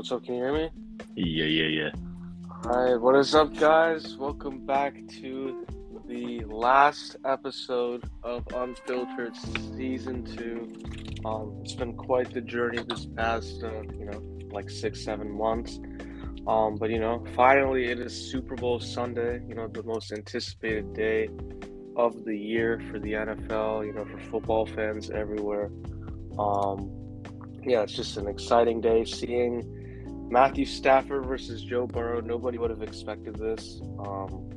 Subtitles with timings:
[0.00, 0.24] what's up?
[0.24, 0.70] Can you hear me?
[1.14, 1.90] Yeah, yeah, yeah.
[2.64, 4.16] All right, what is up, guys?
[4.16, 5.66] Welcome back to
[6.06, 9.36] the last episode of Unfiltered
[9.76, 10.72] Season Two.
[11.26, 15.78] Um, it's been quite the journey this past, uh, you know, like six, seven months.
[16.46, 19.42] Um, but you know, finally, it is Super Bowl Sunday.
[19.46, 21.28] You know, the most anticipated day
[21.94, 23.86] of the year for the NFL.
[23.86, 25.70] You know, for football fans everywhere.
[26.38, 26.90] Um,
[27.66, 29.76] yeah, it's just an exciting day seeing
[30.30, 32.20] Matthew Stafford versus Joe Burrow.
[32.20, 33.80] Nobody would have expected this.
[33.98, 34.48] Um,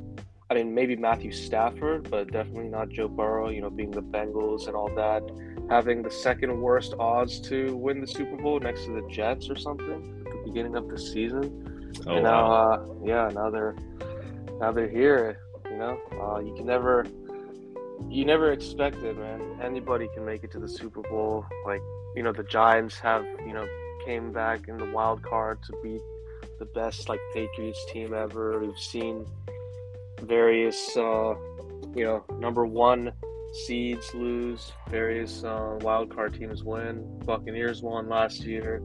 [0.52, 4.68] I mean, maybe Matthew Stafford, but definitely not Joe Burrow, you know, being the Bengals
[4.68, 5.24] and all that.
[5.72, 9.56] Having the second worst odds to win the Super Bowl next to the Jets or
[9.56, 11.92] something at the beginning of the season.
[12.06, 12.74] Oh, and now, wow.
[12.74, 13.76] uh, yeah, now they're
[14.60, 15.40] now they're here.
[15.72, 17.08] You know, uh, you can never
[18.10, 19.60] you never expect it, man.
[19.60, 21.46] Anybody can make it to the Super Bowl.
[21.66, 21.82] Like
[22.16, 23.68] you know, the Giants have you know
[24.06, 26.02] came back in the wild card to beat
[26.60, 28.60] the best like Patriots team ever.
[28.60, 29.26] We've seen
[30.22, 31.36] various uh,
[31.96, 33.14] you know number one
[33.54, 37.20] seeds lose, various uh, wild card teams win.
[37.26, 38.82] Buccaneers won last year.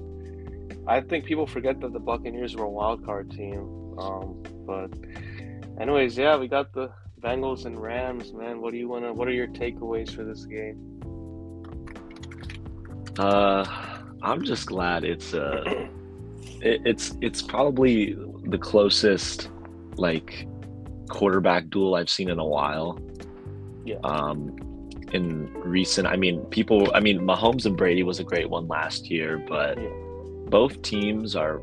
[0.87, 3.95] I think people forget that the Buccaneers were a wild card team.
[3.99, 4.91] Um, but
[5.81, 8.61] anyways, yeah, we got the Bengals and Rams, man.
[8.61, 9.13] What do you wanna?
[9.13, 10.85] What are your takeaways for this game?
[13.19, 15.63] Uh, I'm just glad it's uh,
[16.61, 19.51] it, it's it's probably the closest
[19.97, 20.47] like
[21.09, 22.99] quarterback duel I've seen in a while.
[23.85, 23.97] Yeah.
[24.05, 24.57] Um,
[25.13, 29.11] in recent, I mean, people, I mean, Mahomes and Brady was a great one last
[29.11, 29.89] year, but Yeah.
[30.49, 31.61] both teams are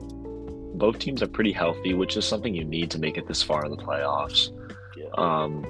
[0.75, 3.64] both teams are pretty healthy, which is something you need to make it this far
[3.64, 4.50] in the playoffs.
[4.97, 5.06] Yeah.
[5.17, 5.64] Um,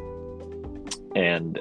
[1.16, 1.60] and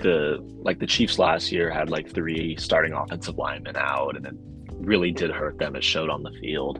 [0.00, 4.34] the like the Chiefs last year had like three starting offensive linemen out, and it
[4.80, 5.76] really did hurt them.
[5.76, 6.78] It showed on the field.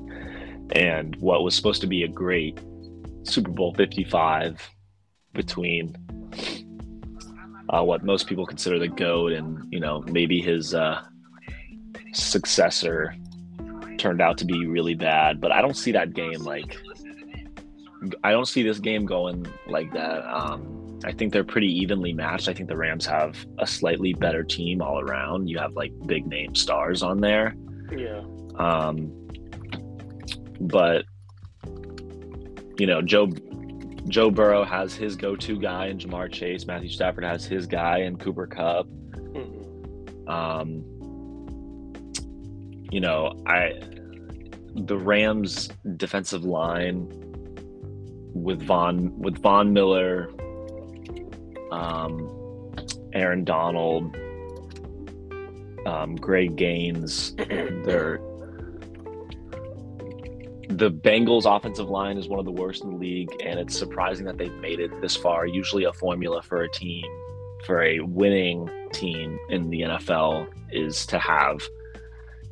[0.72, 2.60] And what was supposed to be a great
[3.24, 4.70] Super Bowl 55
[5.34, 5.96] between
[7.68, 11.02] uh, what most people consider the GOAT and, you know, maybe his uh,
[12.12, 13.14] successor
[13.98, 15.40] turned out to be really bad.
[15.40, 16.78] But I don't see that game like
[18.24, 20.24] I don't see this game going like that.
[20.26, 22.48] Um, I think they're pretty evenly matched.
[22.48, 25.48] I think the Rams have a slightly better team all around.
[25.48, 27.54] You have like big name stars on there.
[27.96, 28.22] yeah.
[28.56, 29.12] Um,
[30.60, 31.04] but
[32.78, 33.28] you know, Joe
[34.08, 36.66] Joe Burrow has his go-to guy in Ja'Marr Chase.
[36.66, 38.86] Matthew Stafford has his guy in Cooper Kupp.
[38.88, 40.28] Mhm.
[40.28, 40.84] Um,
[42.90, 43.80] you know, I
[44.74, 47.08] the Rams defensive line
[48.34, 50.30] with Von with Von Miller,
[51.72, 52.74] um,
[53.12, 54.16] Aaron Donald,
[55.86, 57.34] um, Greg Gaines.
[57.36, 58.20] They're
[60.76, 64.24] the Bengals offensive line is one of the worst in the league, and it's surprising
[64.26, 65.46] that they've made it this far.
[65.46, 67.04] Usually, a formula for a team,
[67.66, 71.60] for a winning team in the NFL, is to have,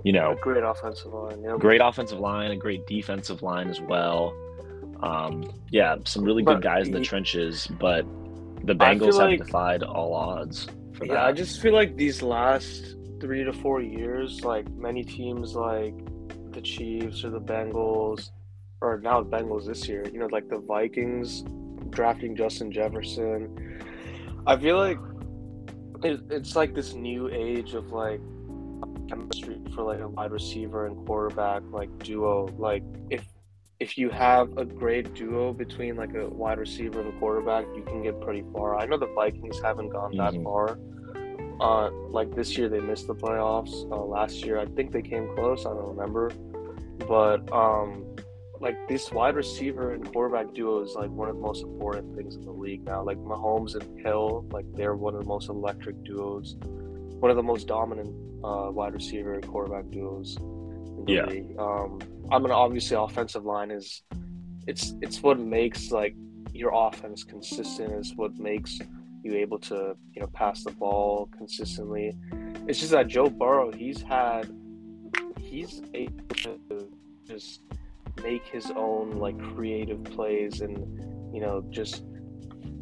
[0.05, 1.43] you know, Great offensive line.
[1.43, 1.57] Yeah.
[1.59, 4.37] great offensive line, a great defensive line as well.
[5.01, 8.05] Um, yeah, some really good guys in the trenches, but
[8.69, 11.25] the Bengals have like- defied all odds for Yeah, that.
[11.27, 15.95] I just feel like these last three to four years, like many teams like
[16.53, 18.31] the Chiefs or the Bengals,
[18.81, 21.45] or now the Bengals this year, you know, like the Vikings
[21.91, 23.81] drafting Justin Jefferson.
[24.47, 24.99] I feel like
[26.05, 28.21] it, it's like this new age of like
[29.09, 32.47] chemistry for like a wide receiver and quarterback like duo.
[32.57, 33.25] Like if
[33.81, 37.83] if you have a great duo between like a wide receiver and a quarterback, you
[37.85, 38.77] can get pretty far.
[38.77, 40.43] I know the Vikings haven't gone that Mhm.
[40.45, 40.79] far.
[41.61, 43.73] Uh, like this year they missed the playoffs.
[43.93, 45.65] Uh, last year I think they came close.
[45.65, 46.31] I don't remember,
[47.07, 48.05] but um,
[48.61, 52.35] like this wide receiver and quarterback duo is like one of the most important things
[52.35, 53.03] in the league now.
[53.05, 56.57] Like Mahomes and Hill, like they're one of the most electric duos,
[57.21, 58.11] one of the most dominant
[58.45, 61.27] uh, wide receiver and quarterback duos in the Yeah.
[61.27, 61.57] league.
[61.59, 61.99] Um,
[62.31, 64.03] I mean, obviously, offensive line is
[64.67, 66.15] it's it's what makes like
[66.53, 67.93] your offense consistent.
[67.93, 68.79] Is what makes
[69.23, 72.17] you able to you know pass the ball consistently.
[72.67, 74.53] It's just that Joe Burrow, he's had
[75.41, 76.89] he's able to
[77.27, 77.63] just
[78.23, 82.05] make his own like creative plays and you know just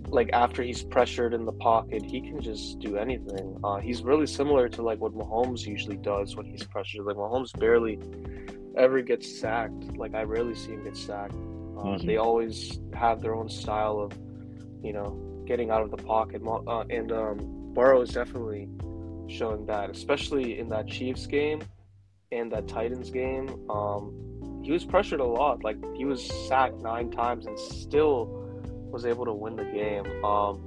[0.08, 3.58] like after he's pressured in the pocket, he can just do anything.
[3.64, 7.04] Uh, he's really similar to like what Mahomes usually does when he's pressured.
[7.06, 7.98] Like Mahomes barely
[8.76, 9.96] ever gets sacked.
[9.96, 11.34] Like I rarely see him get sacked.
[11.34, 12.06] Uh, Mhm.
[12.06, 14.12] They always have their own style of,
[14.82, 15.10] you know,
[15.46, 16.42] getting out of the pocket.
[16.46, 18.68] Uh, and um, Burrow is definitely
[19.28, 21.60] showing that, especially in that Chiefs game
[22.32, 24.12] and that Titans game, um,
[24.62, 25.62] he was pressured a lot.
[25.62, 28.26] Like he was sacked nine times and still
[28.90, 30.06] was able to win the game.
[30.24, 30.60] Um,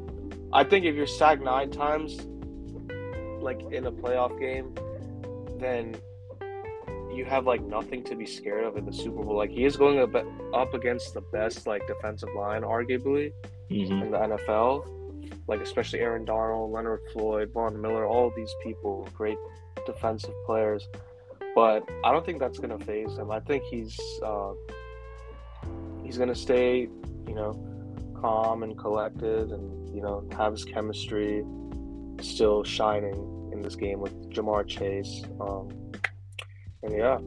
[0.53, 2.17] I think if you're sacked nine times,
[3.41, 4.73] like in a playoff game,
[5.59, 5.95] then
[7.13, 9.35] you have like nothing to be scared of in the Super Bowl.
[9.37, 9.99] Like he is going
[10.53, 13.31] up against the best like defensive line, arguably
[13.69, 14.01] Mhm.
[14.03, 14.85] in the NFL.
[15.47, 19.37] Like especially Aaron Donald, Leonard Floyd, Von Miller, all these people, great
[19.85, 20.87] defensive players.
[21.55, 23.31] But I don't think that's gonna phase him.
[23.31, 24.53] I think he's uh,
[26.03, 26.87] he's gonna stay,
[27.27, 27.53] you know,
[28.21, 31.43] calm and collected, and you know, have his chemistry
[32.21, 35.23] still shining in this game with Ja'Marr Chase.
[35.41, 35.69] Um,
[36.87, 37.19] yeah,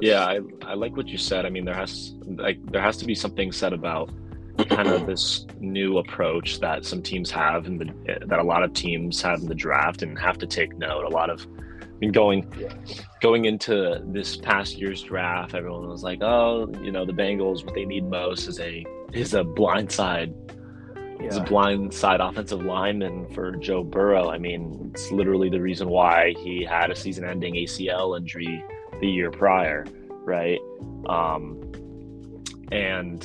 [0.00, 1.46] Yeah, I, I like what you said.
[1.46, 4.10] I mean, there has like there has to be something said about
[4.68, 9.20] kind of this new approach that some teams have and that a lot of teams
[9.22, 11.04] have in the draft and have to take note.
[11.04, 11.46] A lot of
[11.82, 12.72] I mean, going Yeah.
[13.20, 17.64] going into this past year's draft, everyone was like, "Oh, you know, the Bengals.
[17.64, 20.32] What they need most is a is a blindside
[21.20, 24.28] is a yeah, blindside offensive lineman for Joe Burrow.
[24.28, 28.62] I mean, it's literally the reason why he had a season-ending ACL injury
[29.04, 29.84] the year prior,
[30.24, 30.58] right?
[31.06, 31.60] Um,
[32.72, 33.20] and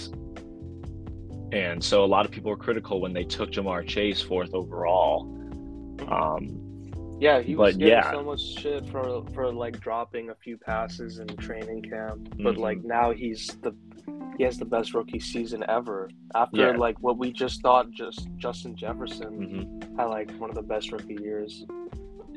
[1.53, 5.21] and so a lot of people were critical when they took Ja'Marr Chase fourth overall.
[6.09, 7.41] Um, yeah.
[7.41, 8.11] He was getting yeah.
[8.11, 12.57] so much shit for for like dropping a few passes in training camp, but Mhm.
[12.67, 13.73] like now he's the
[14.37, 16.09] he has the best rookie season ever.
[16.35, 16.77] After Yeah.
[16.77, 19.31] like what we just thought, just Justin Jefferson
[19.81, 19.97] mhm.
[19.97, 21.65] had like one of the best rookie years.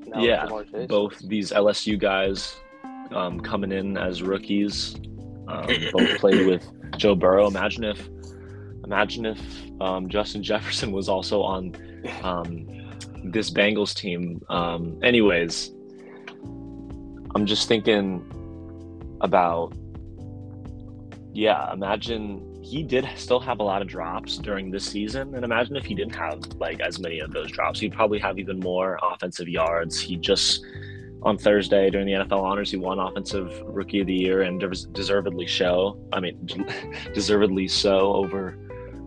[0.07, 0.47] Now Yeah,
[0.89, 2.61] both these LSU guys
[3.11, 4.95] um, coming in as rookies,
[5.49, 6.67] um, both played with
[6.97, 7.47] Joe Burrow.
[7.47, 8.09] Imagine if,
[8.85, 9.41] imagine if
[9.81, 11.75] um, Justin Jefferson was also on
[12.23, 12.67] um,
[13.25, 14.41] this Bengals team.
[14.49, 15.71] Um, anyways,
[17.35, 18.25] I'm just thinking
[19.21, 19.75] about,
[21.33, 21.73] yeah.
[21.73, 25.85] Imagine he did still have a lot of drops during this season, and imagine if
[25.85, 29.49] he didn't have like as many of those drops, he'd probably have even more offensive
[29.49, 30.01] yards.
[30.01, 30.65] He just
[31.25, 34.61] on Thursday during the NFL honors, he won Offensive Rookie of the Year and
[34.93, 35.99] deservedly show.
[36.13, 36.47] I mean,
[37.15, 38.59] deservedly so over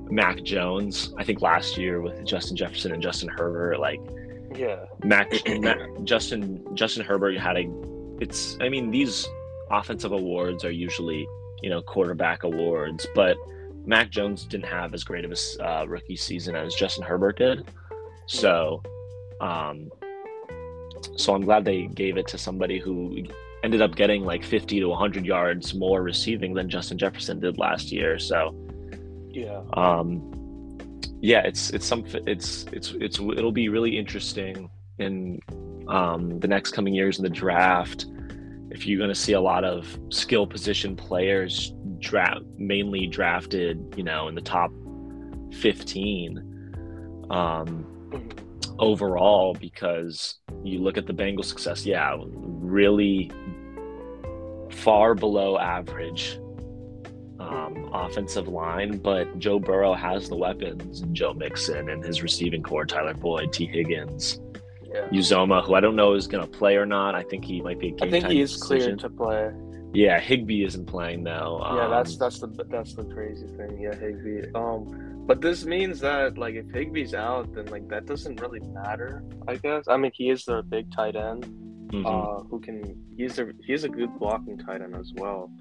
[0.09, 1.13] Mac Jones.
[1.17, 3.99] I think last year with Justin Jefferson and Justin Herbert, like
[4.55, 7.69] yeah, Mac, Mac Justin Justin Herbert had a.
[8.21, 9.27] It's I mean these
[9.69, 11.27] offensive awards are usually
[11.61, 13.37] you know quarterback awards, but
[13.85, 17.67] Mac Jones didn't have as great of a uh, rookie season as Justin Herbert did.
[18.25, 18.81] So,
[19.41, 19.91] um,
[21.15, 23.23] so I'm glad they gave it to somebody who
[23.63, 27.91] ended up getting like 50 to 100 yards more receiving than Justin Jefferson did last
[27.91, 28.19] year.
[28.19, 28.53] So,
[29.29, 30.31] yeah, um
[31.21, 34.69] yeah it's it's some it's it's it's it'll be really interesting
[34.99, 35.39] in
[35.87, 38.05] um the next coming years in the draft
[38.69, 44.03] if you're going to see a lot of skill position players draft mainly drafted you
[44.03, 44.71] know in the top
[45.53, 46.37] 15
[47.29, 48.44] um Mhm.
[48.79, 53.31] Overall because you look at the Bengals success yeah really
[54.69, 56.39] far below average
[57.39, 62.63] um, offensive line, but Joe Burrow has the weapons, and Joe Mixon and his receiving
[62.63, 64.39] core, Tyler Boyd, Tee Higgins,
[64.83, 65.07] yeah.
[65.09, 67.15] Uzomah, who I don't know is going to play or not.
[67.15, 68.97] I think he might be a game I think he is decision.
[68.97, 69.51] cleared to play.
[69.93, 71.61] Yeah, Higbee isn't playing though.
[71.75, 73.79] yeah, that's Um, that's the that's the crazy thing.
[73.79, 74.51] Yeah, Higbee.
[74.53, 79.23] Um, but this means that like if Higbee's out, then like that doesn't really matter.
[79.47, 79.85] I guess.
[79.87, 81.45] I mean, he is their big tight end.
[81.91, 82.05] mhm.
[82.05, 85.51] uh, who can he's a he's a good blocking tight end as well.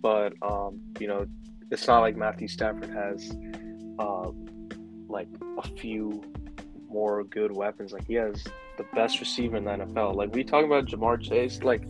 [0.00, 1.26] But um, you know,
[1.70, 3.34] it's not like Matthew Stafford has
[3.98, 4.30] uh,
[5.08, 6.22] like a few
[6.88, 7.92] more good weapons.
[7.92, 8.44] Like he has
[8.76, 10.14] the best receiver in the NFL.
[10.14, 11.82] Like we talk about Ja'Marr Chase, like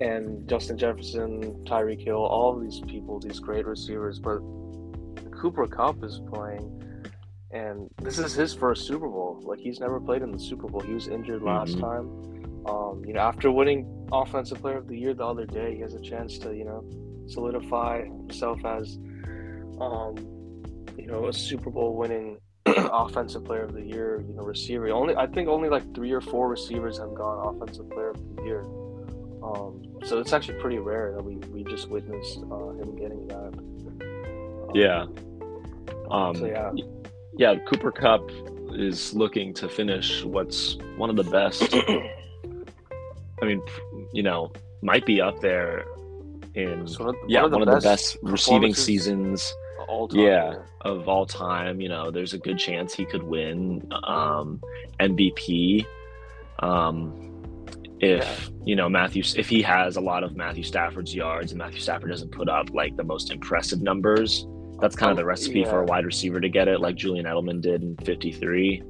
[0.00, 4.40] and Justin Jefferson, Tyreek Hill, all these people, these great receivers, but
[5.40, 6.76] Cooper Kupp is playing
[7.50, 9.40] and this is his first Super Bowl.
[9.42, 10.80] Like he's never played in the Super Bowl.
[10.80, 11.80] He was injured last Mhm.
[11.80, 12.66] time.
[12.66, 15.94] Um, you know, after winning Offensive Player of the Year the other day, he has
[15.94, 16.84] a chance to, you know,
[17.26, 18.98] solidify himself as,
[19.80, 20.14] um,
[20.98, 24.88] you know, a Super Bowl winning Offensive Player of the Year, you know, receiver.
[24.90, 28.42] Only I think only like three or four receivers have gone Offensive Player of the
[28.44, 28.62] Year.
[29.42, 33.54] Um, so it's actually pretty rare that we, we just witnessed uh, him getting that.
[33.56, 35.06] Um, yeah.
[36.10, 36.70] Um, So yeah,
[37.36, 38.30] yeah, Cooper Kupp
[38.72, 41.74] is looking to finish what's one of the best.
[43.42, 43.62] I mean,
[44.12, 44.52] you know,
[44.82, 45.84] might be up there
[46.54, 49.54] in it's one of, yeah one of the best, receiving seasons
[49.88, 50.20] all time.
[50.20, 50.54] Yeah.
[50.82, 51.80] of all time.
[51.80, 54.60] You know, there's a good chance he could win um,
[54.98, 55.84] MVP.
[56.60, 57.26] Um,
[58.00, 58.56] if yeah.
[58.64, 62.10] you know Matthew if he has a lot of Matthew Stafford's yards and Matthew Stafford
[62.10, 64.46] doesn't put up like the most impressive numbers,
[64.80, 65.70] that's kind of the recipe yeah.
[65.70, 68.82] for a wide receiver to get it, like Julian Edelman did in '53.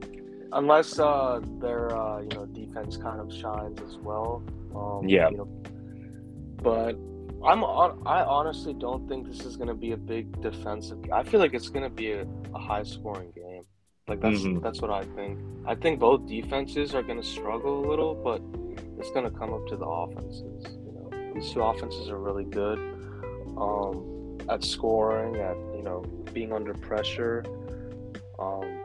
[0.53, 4.43] Unless uh, their uh, you know defense kind of shines as well.
[4.75, 5.31] Um, yeah.
[5.31, 5.49] You know,
[6.63, 6.97] but
[7.45, 7.65] I'm.
[8.07, 10.99] I honestly don't think this is going to be a big defensive.
[11.13, 13.63] I feel like it's going to be a, a high scoring game.
[14.09, 14.61] Like that's mm-hmm.
[14.61, 15.39] that's what I think.
[15.67, 18.43] I think both defenses are going to struggle a little, but
[18.99, 20.65] it's going to come up to the offenses.
[20.85, 22.79] You know, these two offenses are really good
[23.57, 26.01] um, at scoring, at you know
[26.35, 27.43] being under pressure.
[28.39, 28.83] Um,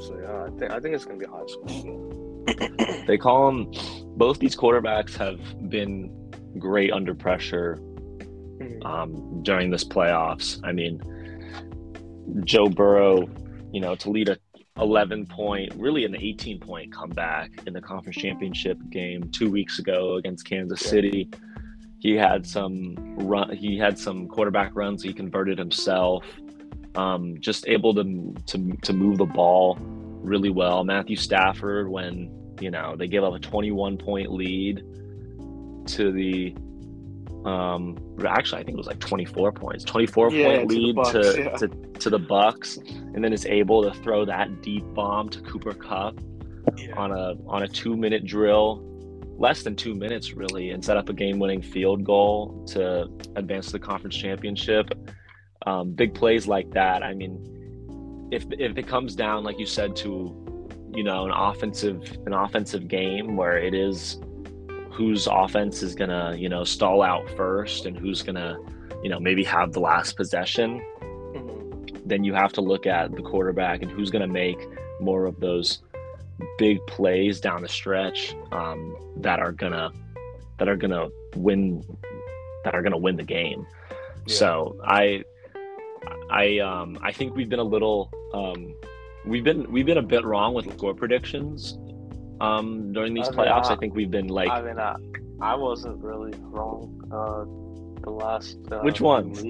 [0.00, 3.04] so yeah, I think I think it's to be a high game.
[3.06, 3.70] they call them.
[4.16, 5.38] Both these quarterbacks have
[5.68, 6.10] been
[6.58, 8.82] great under pressure mm-hmm.
[8.86, 10.58] um, during this playoffs.
[10.64, 11.02] I mean,
[12.44, 13.28] Joe Burrow,
[13.70, 14.38] you know, to lead a
[14.80, 20.14] 11 point, really an 18 point comeback in the conference championship game two weeks ago
[20.14, 21.28] against Kansas City.
[21.98, 23.56] He had some run.
[23.56, 25.02] He had some quarterback runs.
[25.02, 26.24] He converted himself.
[26.94, 30.84] Um, just able to, to to move the ball really well.
[30.84, 34.82] Matthew Stafford, when you know they gave up a 21 point lead
[35.86, 36.54] to the
[37.44, 41.12] um actually i think it was like 24 points 24 yeah, point lead to, Bucks,
[41.12, 41.56] to, yeah.
[41.56, 45.72] to, to the bucks and then is able to throw that deep bomb to cooper
[45.72, 46.18] kupp
[46.76, 46.94] yeah.
[46.96, 48.84] on a on a two minute drill
[49.38, 53.72] less than two minutes really and set up a game-winning field goal to advance to
[53.72, 54.92] the conference championship
[55.66, 59.94] um, big plays like that i mean if if it comes down like you said
[59.94, 60.34] to
[60.94, 64.20] you know an offensive an offensive game where it is
[64.90, 68.58] whose offense is gonna you know stall out first and who's gonna
[69.02, 71.96] you know maybe have the last possession mm-hmm.
[72.06, 74.58] then you have to look at the quarterback and who's gonna make
[75.00, 75.82] more of those
[76.58, 79.90] big plays down the stretch um, that are gonna
[80.58, 81.82] that are gonna win
[82.64, 83.66] that are gonna win the game
[84.26, 84.34] yeah.
[84.34, 85.22] so i
[86.30, 88.74] i um i think we've been a little um
[89.24, 91.78] we've been we've been a bit wrong with score predictions
[92.40, 93.66] um, during these I mean, playoffs.
[93.66, 94.50] I, I, think we've been like.
[94.50, 94.94] I mean, I,
[95.40, 97.00] I wasn't really wrong.
[97.10, 98.58] Uh, the last.
[98.70, 99.44] Uh, Which ones?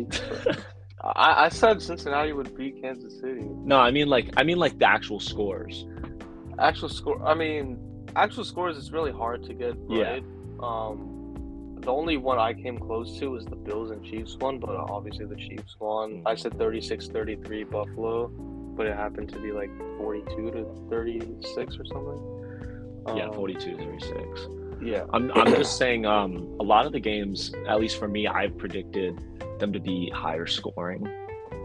[1.03, 3.45] I, I said Cincinnati would beat Kansas City.
[3.65, 5.87] No, I mean like I mean like the actual scores.
[6.59, 7.23] Actual score.
[7.25, 7.79] I mean,
[8.17, 10.23] actual scores is really hard to get right.
[10.23, 10.61] Yeah.
[10.61, 11.19] Um,
[11.81, 15.27] the only one I came close to was the Bills and Chiefs one, but obviously
[15.27, 16.23] the Chiefs won.
[16.27, 18.29] I said 36-33 Buffalo,
[18.77, 23.17] but it happened to be like 42 to 36 or something.
[23.17, 24.49] Yeah, um, 42 36.
[24.83, 25.05] Yeah.
[25.13, 28.57] I'm, I'm just saying, um, a lot of the games, at least for me, I've
[28.59, 29.19] predicted
[29.59, 31.07] them to be higher scoring.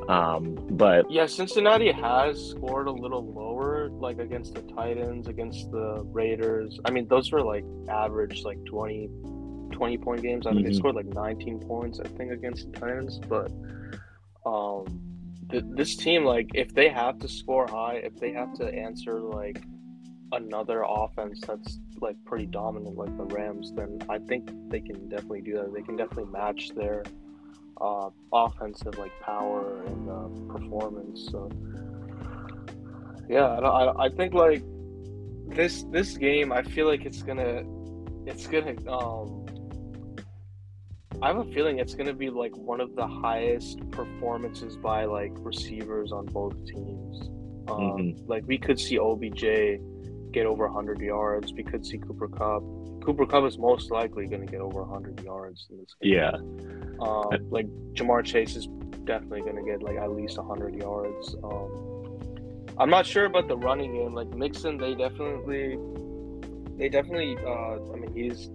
[0.10, 6.04] Um, but yeah, Cincinnati has scored a little lower, like against the Titans, against the
[6.12, 6.80] Raiders.
[6.86, 9.10] I mean, those were like average, like 20,
[9.72, 10.48] 20 point games.
[10.48, 10.72] I mean, mm-hmm.
[10.72, 13.20] they scored like 19 points, I think, against the Titans.
[13.20, 13.52] But
[14.46, 15.02] um,
[15.50, 19.20] th- this team, like, if they have to score high, if they have to answer
[19.20, 19.64] like
[20.32, 25.42] another offense that's like pretty dominant like the Rams, then I think they can definitely
[25.42, 25.74] do that.
[25.74, 27.04] They can definitely match their
[27.84, 31.28] uh, offensive like power and uh, performance.
[31.30, 31.50] So
[33.30, 34.64] yeah, I, I think like
[35.48, 37.64] this this game, I feel like it's gonna
[38.26, 39.46] it's gonna um.
[41.22, 45.32] I have a feeling it's gonna be like one of the highest performances by like
[45.36, 47.30] receivers on both teams.
[47.68, 48.30] Um, mm-hmm.
[48.30, 49.80] Like we could see OBJ
[50.34, 51.54] get over 100 yards.
[51.54, 52.64] We could see Cooper Kupp.
[53.06, 56.14] Cooper Kupp is most likely going to get over 100 yards in this game.
[56.14, 56.32] Yeah.
[57.00, 58.68] Um, like Jamar Chase is
[59.06, 61.36] definitely going to get like at least 100 yards.
[61.44, 62.20] Um,
[62.78, 64.14] I'm not sure about the running game.
[64.14, 65.78] Like Mixon, they definitely,
[66.78, 67.38] they definitely.
[67.46, 68.50] Uh, I mean, he's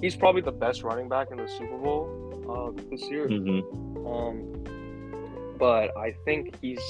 [0.00, 2.10] he's probably the best running back in the Super Bowl
[2.50, 3.28] uh, this year.
[3.28, 4.06] Mm-hmm.
[4.06, 6.82] Um, but I think he's.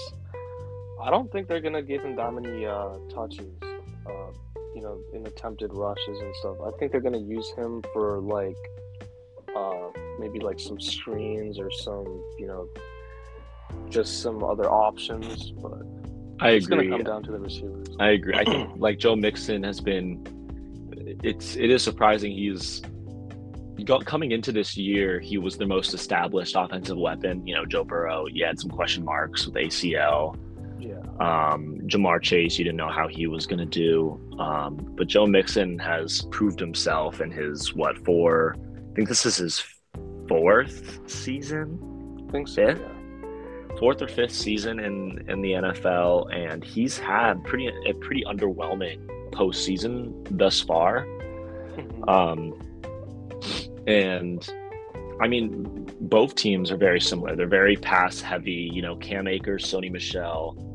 [1.03, 3.53] I don't think they're gonna give him that many uh, touches
[4.09, 4.33] uh,
[4.75, 6.57] you know, in attempted rushes and stuff.
[6.65, 8.57] I think they're gonna use him for like
[9.55, 12.05] uh, maybe like some screens or some,
[12.39, 12.69] you know,
[13.89, 15.51] just some other options.
[15.53, 15.83] But
[16.41, 16.89] I it's agree.
[16.89, 17.89] gonna come down to the receivers.
[17.99, 18.35] I agree.
[18.35, 20.27] I think like Joe Mixon has been.
[21.23, 22.83] It's it is surprising he's
[23.85, 27.47] got, coming into this year, he was the most established offensive weapon.
[27.47, 30.37] You know, Joe Burrow, he had some question marks with ACL.
[31.21, 34.21] Um, Ja'Marr Chase, you didn't know how he was going to do.
[34.39, 39.37] Um, but Joe Mixon has proved himself in his, what, four, I think this is
[39.37, 39.65] his
[40.29, 42.25] fourth season?
[42.29, 42.67] I think so.
[42.67, 42.81] Fifth?
[42.81, 43.79] Yeah.
[43.79, 46.35] Fourth or fifth season in, in the NFL.
[46.35, 51.07] And he's had pretty a pretty underwhelming postseason thus far.
[52.09, 52.55] Um,
[53.87, 54.49] and
[55.21, 57.37] I mean, both teams are very similar.
[57.37, 58.71] They're very pass heavy.
[58.73, 60.66] You know, Cam Akers, Sony Michel, yeah.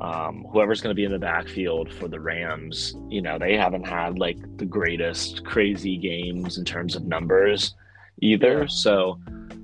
[0.00, 2.94] Um, whoever's going to be in the backfield for the Rams.
[3.08, 7.74] You know, they haven't had like the greatest crazy games in terms of numbers
[8.20, 8.68] either.
[8.68, 9.18] So,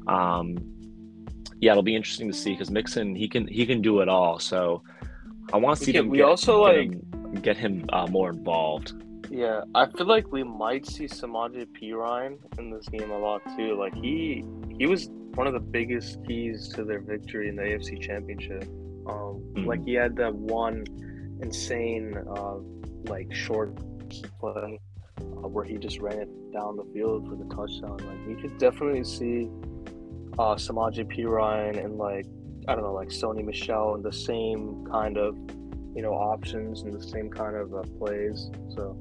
[0.06, 0.56] um,
[1.60, 4.38] yeah, it'll be interesting to see because Mixon he can he can do it all.
[4.38, 4.82] So,
[5.52, 8.94] I want to see them we get, also, like- him, get him uh, more involved.
[9.30, 13.76] Yeah, I feel like we might see Samaje Perine in this game a lot too.
[13.76, 14.44] Like he
[14.78, 18.68] he was one of the biggest keys to their victory in the AFC Championship.
[19.06, 19.66] Um, Mhm.
[19.66, 20.84] like he had that one
[21.40, 22.56] insane uh,
[23.04, 23.74] like short
[24.40, 24.78] play
[25.20, 27.96] uh, where he just ran it down the field for the touchdown.
[27.98, 29.50] Like you could definitely see
[30.38, 32.26] uh, Samaje Perine and like
[32.66, 35.36] I don't know like Sony Michel and the same kind of
[35.94, 38.50] you know options and the same kind of uh, plays.
[38.74, 38.98] So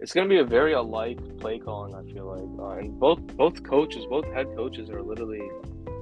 [0.00, 1.94] it's going to be a very alike play calling.
[1.94, 5.42] I feel like, uh, and both both coaches, both head coaches are literally.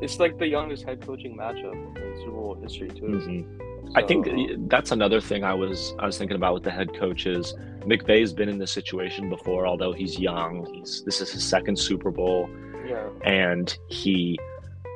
[0.03, 3.05] It's like the youngest head coaching matchup in Super Bowl history too.
[3.05, 3.95] Mhm.
[3.95, 4.27] I think
[4.69, 7.55] that's another thing I was I was thinking about with the head coaches.
[7.81, 10.67] McVay's been in this situation before, although he's young.
[10.75, 12.49] He's this is his second Super Bowl,
[12.87, 14.39] yeah, and he,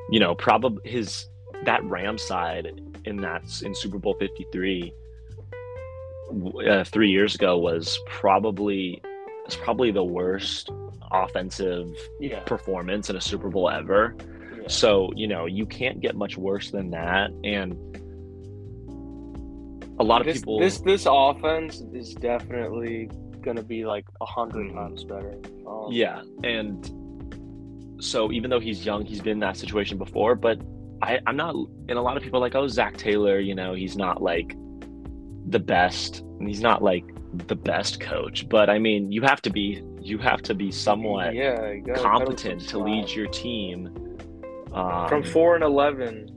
[0.09, 1.27] you know, probably his
[1.63, 4.93] that Ram side in that in Super Bowl fifty three.
[6.69, 9.01] Uh, three years ago was probably
[9.45, 10.69] was probably the worst
[11.11, 14.13] offensive yeah, performance in a Super Bowl ever.
[14.67, 17.31] So, you know, you can't get much worse than that.
[17.43, 17.73] And
[19.99, 23.09] a lot of this, people, This this offense is definitely
[23.41, 24.73] going to be like a 100 Mhm.
[24.73, 25.39] times better.
[25.65, 26.21] Um, yeah.
[26.43, 26.91] And
[27.99, 30.35] so, even though he's young, he's been in that situation before.
[30.35, 30.61] But
[31.01, 31.55] I, I'm not,
[31.89, 34.55] and a lot of people are like, oh, Zac Taylor, you know, he's not like
[35.47, 37.05] the best, and he's not like
[37.47, 38.47] the best coach.
[38.49, 42.83] But I mean, you have to be, you have to be somewhat yeah, competent gotta
[42.83, 43.89] lead your team.
[44.73, 46.33] Um, from four and 11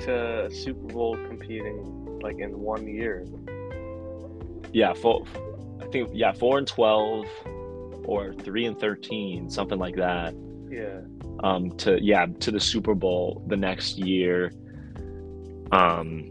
[0.00, 3.26] to Super Bowl competing like in one year.
[4.72, 5.24] Yeah, four.
[5.80, 7.26] I think yeah, four and twelve,
[8.04, 10.34] or three and thirteen, something like that.
[10.70, 11.00] Yeah,
[11.44, 14.52] Um, to yeah, to the Super Bowl the next year.
[15.72, 16.30] Um,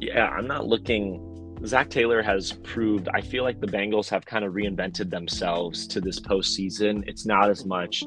[0.00, 1.24] yeah, I'm not looking.
[1.66, 3.08] Zac Taylor has proved.
[3.12, 7.02] I feel like the Bengals have kind of reinvented themselves to this postseason.
[7.06, 8.04] It's not as much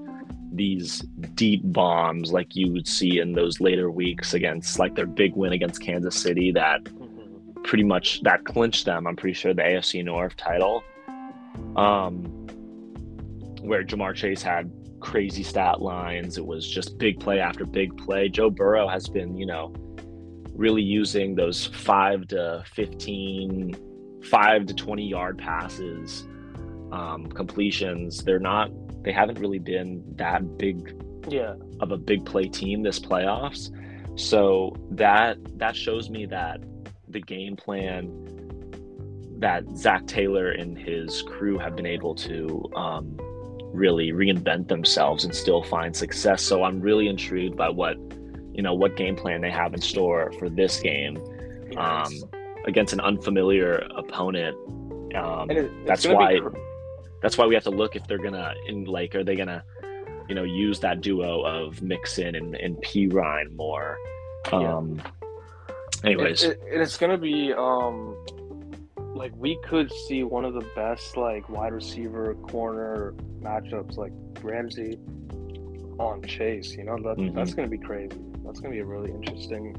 [0.53, 0.99] these
[1.35, 5.53] deep bombs like you would see in those later weeks against like their big win
[5.53, 7.63] against Kansas City that Mhm.
[7.63, 9.07] pretty much that clinched them.
[9.07, 10.83] I'm pretty sure the AFC North title,
[11.75, 12.23] um,
[13.61, 16.37] where Ja'Marr Chase had crazy stat lines.
[16.37, 18.29] It was just big play after big play.
[18.29, 19.73] Joe Burrow has been, you know,
[20.53, 23.75] really using those five to 15,
[24.23, 26.27] five to 20 yard passes,
[26.91, 28.23] um, completions.
[28.23, 28.69] They're not,
[29.03, 30.95] they haven't really been that big
[31.29, 33.69] yeah, of a big play team this playoffs.
[34.19, 36.61] So that that shows me that
[37.07, 38.09] the game plan
[39.39, 43.17] that Zac Taylor and his crew have been able to um,
[43.73, 46.43] really reinvent themselves and still find success.
[46.43, 47.97] So I'm really intrigued by what
[48.53, 51.17] you know what game plan they have in store for this game
[51.77, 52.23] um, Yes.
[52.67, 54.55] against an unfamiliar opponent.
[55.15, 56.57] Um, And it- it's that's gonna be why- cr-
[57.21, 59.63] that's why we have to look if they're gonna in like are they gonna
[60.27, 63.97] you know use that duo of Mixon and, and P Ryan more
[64.51, 64.75] Yeah.
[64.77, 65.01] um
[66.03, 68.15] anyways It, it, and it's gonna be um
[69.15, 74.97] like we could see one of the best like wide receiver corner matchups like Ramsey
[75.99, 76.71] on Chase.
[76.75, 77.33] You know that Mhm.
[77.35, 78.17] that's gonna be crazy.
[78.43, 79.75] That's gonna be a really interesting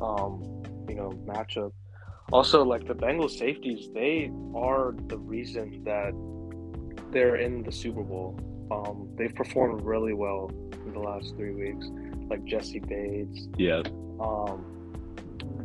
[0.00, 1.72] um you know matchup.
[2.32, 6.12] Also, like the Bengals safeties, they are the reason that
[7.12, 8.38] they're in the Super Bowl.
[8.70, 10.50] Um, they've performed really well
[10.86, 11.86] in the last three weeks,
[12.28, 13.82] like Jessie Bates, yeah
[14.20, 14.64] um,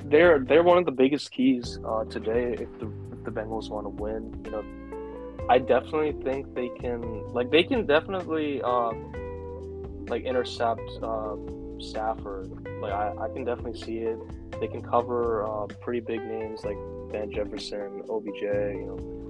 [0.05, 3.85] they're they're one of the biggest keys uh, today if the if the Bengals want
[3.85, 4.33] to win.
[4.45, 7.01] You know, I definitely think they can
[7.33, 8.91] like they can definitely uh,
[10.07, 11.35] like intercept uh,
[11.79, 12.49] Stafford.
[12.79, 14.17] Like I, I can definitely see it.
[14.59, 16.77] They can cover uh, pretty big names like
[17.11, 18.41] Van Jefferson, OBJ.
[18.41, 19.24] You know,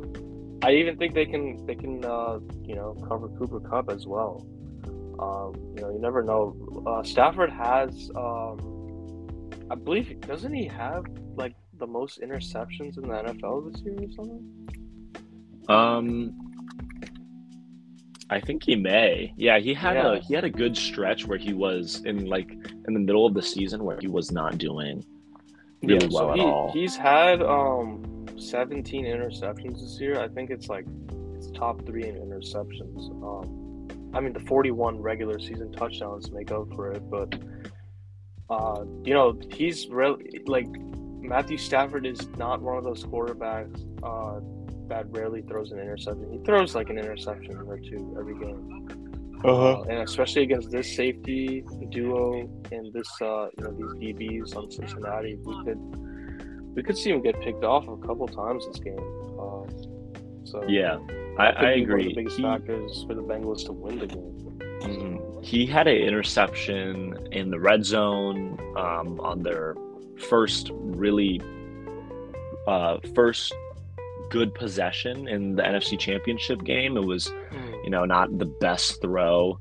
[0.66, 4.46] I even think they can they can uh, you know cover Cooper Kupp as well.
[5.20, 6.56] Um, you know, you never know.
[6.86, 13.16] Uh, Stafford has, um, I believe, doesn't he have like the most interceptions in the
[13.30, 14.44] NFL this year or something?
[15.70, 16.32] um
[18.30, 20.14] I think he may yeah he had Yeah.
[20.14, 22.52] a he had a good stretch where he was in like
[22.88, 25.04] in the middle of the season where he was not doing
[25.84, 28.04] really well so at he, all He's had um
[28.38, 30.20] 17 interceptions this year.
[30.20, 30.86] I think it's like
[31.36, 33.10] It's top three in interceptions.
[33.24, 37.36] Um, I mean, the 41 regular season touchdowns make up for it, but
[38.50, 40.68] uh, you know, he's really like
[41.20, 44.40] Matthew Stafford is not one of those quarterbacks uh,
[44.88, 46.32] that rarely throws an interception.
[46.32, 49.06] He throws like an interception or two every game.
[49.44, 49.82] Uh-huh.
[49.82, 54.72] Uh, and especially against this safety duo and this, uh, you know, these DBs on
[54.72, 55.80] Cincinnati, we could
[56.76, 59.00] we could see him get picked off a couple times this game.
[59.40, 59.66] Uh,
[60.44, 60.98] so yeah,
[61.40, 62.10] I, I agree.
[62.10, 64.60] The biggest he, factors for the Bengals to win the game.
[64.82, 65.42] Mm-hmm.
[65.42, 69.76] He had an interception in the red zone um, on their
[70.30, 71.42] first really
[72.68, 73.54] uh, first
[74.30, 76.98] good possession in the NFC Championship game.
[76.98, 77.84] It was, mm.
[77.84, 79.58] you know, not the best throw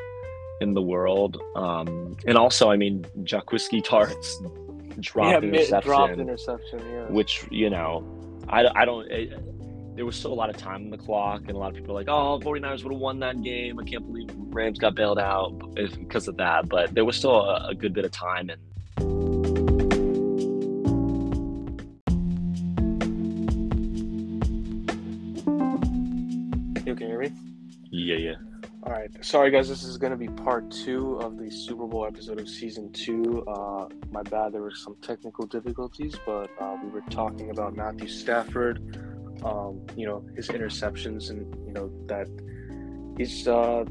[0.61, 1.41] in the world.
[1.55, 4.41] Um, and also, I mean, Jaquiski Tartt's
[5.01, 7.07] dropped yeah, interception, dropped interception, yeah.
[7.09, 8.05] which you know,
[8.49, 9.11] I, I don't.
[9.11, 11.77] It, there was still a lot of time on the clock, and a lot of
[11.77, 13.79] people are like, "Oh, 49ers would have won that game.
[13.79, 17.69] I can't believe Rams got bailed out because of that." But there was still a,
[17.69, 18.61] a good bit of time, and
[26.87, 27.33] You can hear me?
[27.91, 28.35] Yeah, yeah.
[29.05, 29.25] Right.
[29.25, 29.69] Sorry, guys.
[29.69, 33.45] This is going to be part two of the Super Bowl episode of season two.
[33.47, 34.53] Uh, my bad.
[34.53, 38.99] There were some technical difficulties, but uh, we were talking about Matthew Stafford.
[39.45, 42.29] Um, you know his interceptions, and you know that
[43.19, 43.85] he's uh,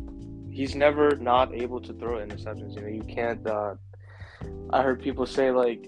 [0.50, 2.76] he's never not able to throw interceptions.
[2.76, 3.46] You know you can't.
[3.46, 3.76] Uh,
[4.72, 5.86] I heard people say like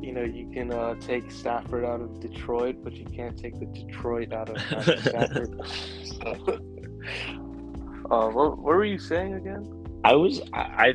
[0.00, 3.66] you know, you can uh, take Stafford out of Detroit, but you can't take the
[3.66, 7.38] Detroit out of Matthew Stafford.
[8.10, 9.86] uh, what, what, were you saying again?
[10.04, 10.94] I was I, I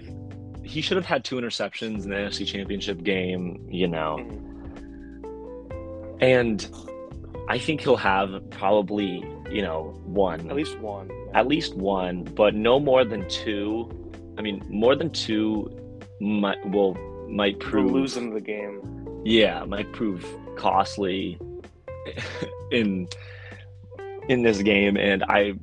[0.63, 5.28] he should have had two interceptions in the NFC Championship game, you know, mm-hmm.
[6.22, 6.70] and
[7.48, 12.56] I think he'll have probably you know one at least one at least one, but
[12.56, 13.91] no more than two.
[14.38, 15.70] I mean, more than two
[16.20, 16.96] might will
[17.30, 21.38] might prove losing the game yeah, might prove costly
[22.72, 23.08] in
[24.30, 24.96] in this game.
[24.96, 25.54] And I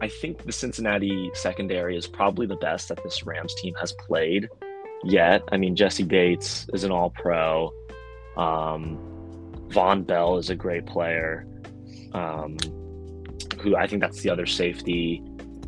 [0.00, 4.48] I think the Cincinnati secondary is probably the best that this Rams team has played
[5.04, 5.42] yet.
[5.52, 7.72] I mean, Jessie Bates is an all pro.
[8.36, 8.98] Um,
[9.68, 11.46] Vonn Bell is a great player.
[12.12, 12.56] Um,
[13.60, 15.22] who I think that's the other safety.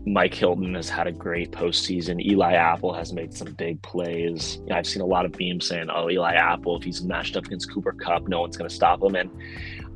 [0.05, 2.21] Mike Hilton has had a great postseason.
[2.21, 4.61] Eli Apple has made some big plays.
[4.71, 7.71] I've seen a lot of beams saying, "Oh, Eli Apple, if he's matched up against
[7.73, 9.31] Cooper Kupp, no one's going to stop him." And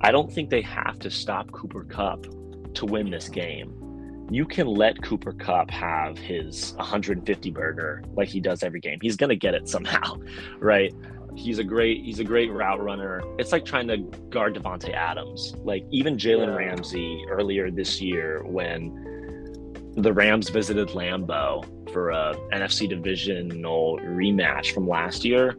[0.02, 2.26] I don't think they have to stop Cooper Kupp
[2.74, 3.85] to win this game.
[4.30, 8.98] You can let Cooper Kupp have his 150 burger like he does every game.
[9.00, 10.18] He's going to get it somehow,
[10.58, 10.92] right?
[11.36, 13.22] He's a great he's a great route runner.
[13.38, 13.98] It's like trying to
[14.30, 15.54] guard Davante Adams.
[15.58, 16.54] Like even Jalen yeah.
[16.54, 24.88] Ramsey earlier this year when the Rams visited Lambeau for a NFC divisional rematch from
[24.88, 25.56] last year,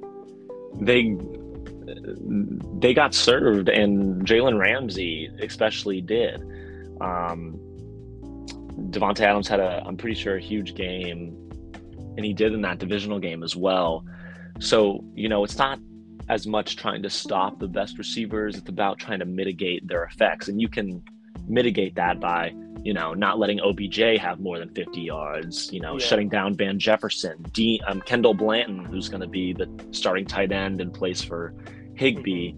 [0.79, 1.17] they
[2.79, 6.41] they got served, and Jalen Ramsey especially did.
[7.01, 7.59] Um,
[8.89, 11.35] Davante Adams had a, I'm pretty sure, a huge game,
[12.15, 14.05] and he did in that divisional game as well.
[14.59, 15.79] So you know, it's not
[16.29, 20.47] as much trying to stop the best receivers; it's about trying to mitigate their effects,
[20.47, 21.03] and you can
[21.47, 25.97] mitigate that by you know, not letting OBJ have more than 50 yards, you know,
[25.97, 26.05] yeah.
[26.05, 30.53] shutting down Van Jefferson, D, um, Kendall Blanton, who's going to be the starting tight
[30.53, 31.53] end in place for
[31.95, 32.53] Higbee.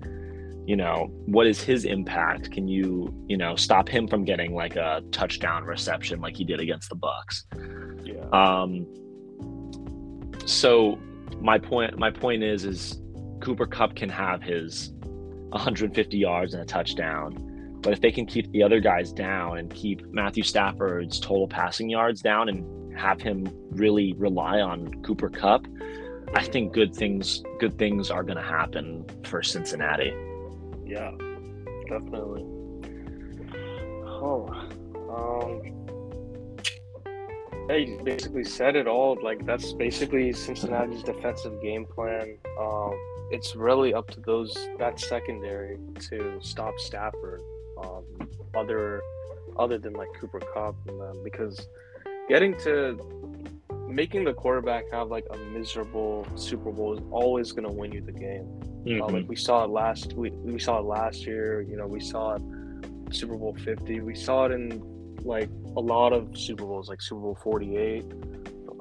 [0.65, 2.52] You know, what is his impact?
[2.52, 6.60] Can you, you know, stop him from getting like a touchdown reception like he did
[6.60, 7.45] against the Bucks?
[8.04, 8.26] Yeah.
[8.32, 8.86] Um.
[10.45, 11.00] So
[11.39, 13.02] my point, my point is, is
[13.41, 14.91] Cooper Kupp can have his
[15.50, 17.50] 150 yards and a touchdown
[17.82, 21.89] but if they can keep the other guys down and keep Matthew Stafford's total passing
[21.89, 25.65] yards down and have him really rely on Cooper Kupp,
[26.36, 30.13] I think good things good things are going to happen for Cincinnati.
[30.89, 31.12] Yeah,
[31.88, 32.45] definitely.
[34.21, 34.49] Oh,
[35.13, 35.62] um,
[37.75, 39.15] you basically said it all.
[39.21, 42.39] Like that's basically Cincinnati's defensive game plan.
[42.60, 42.93] Um,
[43.30, 45.78] it's really up to those that secondary
[46.10, 47.41] to stop Stafford
[47.84, 48.04] um,
[48.56, 49.04] other
[49.58, 50.39] other than like Cooper
[50.97, 51.67] them because
[52.28, 52.97] getting to
[53.89, 58.02] making the quarterback have like a miserable Super Bowl is always going to win you
[58.02, 58.45] the game.
[58.86, 59.02] Mm-hmm.
[59.02, 61.62] Uh, like we saw it last we, we saw it last year.
[61.62, 62.41] You know, we saw it
[63.12, 64.02] Super Bowl Fifty.
[64.02, 64.82] We saw it in
[65.23, 68.06] like a lot of Super Bowls, like Super Bowl Forty Eight.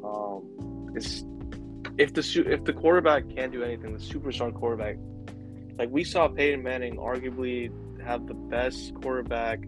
[0.05, 1.25] Um, it's
[1.99, 4.97] if the if the quarterback can't do anything, the superstar quarterback,
[5.79, 7.73] like we saw Peyton Manning, arguably
[8.05, 9.61] have the best quarterback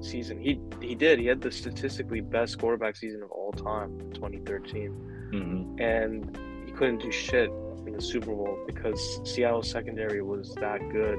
[0.00, 0.38] season.
[0.40, 1.18] He he did.
[1.18, 4.94] He had the statistically best quarterback season of all time, 2013,
[5.32, 5.80] Mhm.
[5.80, 6.36] and
[6.66, 7.50] he couldn't do shit
[7.86, 11.18] in the Super Bowl because Seattle's secondary was that good.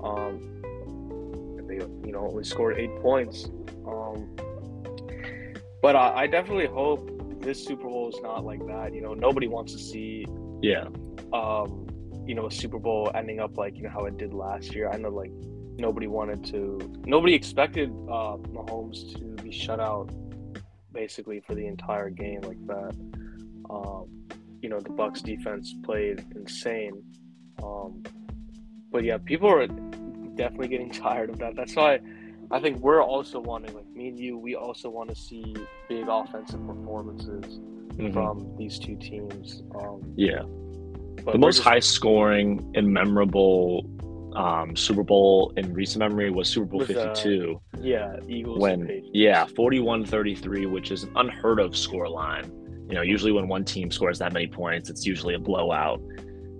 [0.00, 0.40] Um,
[1.66, 3.50] they you know only scored eight points.
[3.86, 4.34] Um,
[5.82, 8.92] but I, I definitely hope this Super Bowl is not like that.
[8.94, 10.26] You know, nobody wants to see
[10.62, 10.88] Yeah.
[11.32, 11.86] um,
[12.26, 14.90] you know, a Super Bowl ending up like you know how it did last year.
[14.90, 15.30] I know like
[15.78, 20.10] nobody wanted to, nobody expected uh, Mahomes to be shut out
[20.92, 22.94] basically for the entire game like that.
[23.68, 24.06] Um,
[24.62, 27.02] you know, the Bucks defense played insane.
[27.62, 28.02] Um,
[28.90, 29.66] but yeah, people are
[30.36, 31.54] definitely getting tired of that.
[31.56, 32.00] That's why
[32.50, 35.54] I think we're also wanting, like me and you, we also want to see
[35.88, 37.60] big offensive performances
[37.96, 38.12] Mhm.
[38.12, 39.62] from these two teams.
[39.80, 40.42] Um, Yeah.
[41.24, 43.84] but the most just- high scoring and memorable
[44.36, 48.58] um, Super Bowl in recent memory was Super Bowl Was, uh, 52 Yeah, Eagles.
[48.60, 52.44] when yeah 41-33 which is an unheard of score line
[52.88, 56.00] you know usually when one team scores that many points it's usually a blowout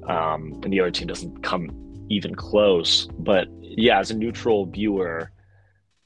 [0.09, 1.69] um, and the other team doesn't come
[2.09, 5.31] even close but yeah as a neutral viewer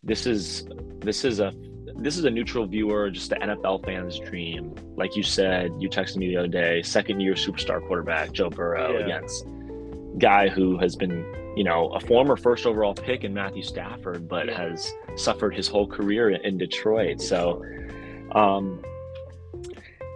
[0.02, 0.66] this is
[0.98, 1.52] this is a
[1.96, 6.16] this is a neutral viewer just the nfl fan's dream like you said you texted
[6.16, 9.04] me the other day second year superstar quarterback joe burrow Yeah.
[9.04, 9.46] against
[10.18, 11.24] guy who has been
[11.56, 15.86] you know a former first overall pick in matthew stafford but has suffered his whole
[15.86, 17.62] career in detroit so
[18.32, 18.82] um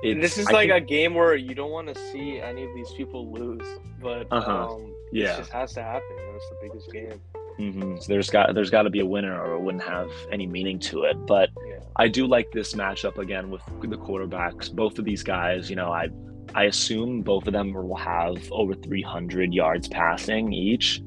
[0.03, 2.75] this is I like think- a game where you don't want to see any of
[2.75, 3.67] these people lose,
[4.03, 4.75] but Uh-huh.
[4.75, 5.33] um, Yeah.
[5.33, 6.03] it just has to happen.
[6.37, 7.21] It's the biggest game.
[7.59, 8.03] mhm.
[8.03, 10.79] So there's got there's got to be a winner or it wouldn't have any meaning
[10.81, 14.71] to it but Yeah, I do like this matchup again with the quarterbacks.
[14.71, 16.09] Both of these guys, you know, I
[16.55, 21.03] I assume both of them will have over 300 yards passing each.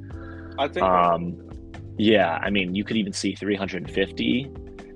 [0.60, 0.84] I think.
[0.86, 1.38] Um,
[1.98, 4.52] yeah, I mean, you could even see 350,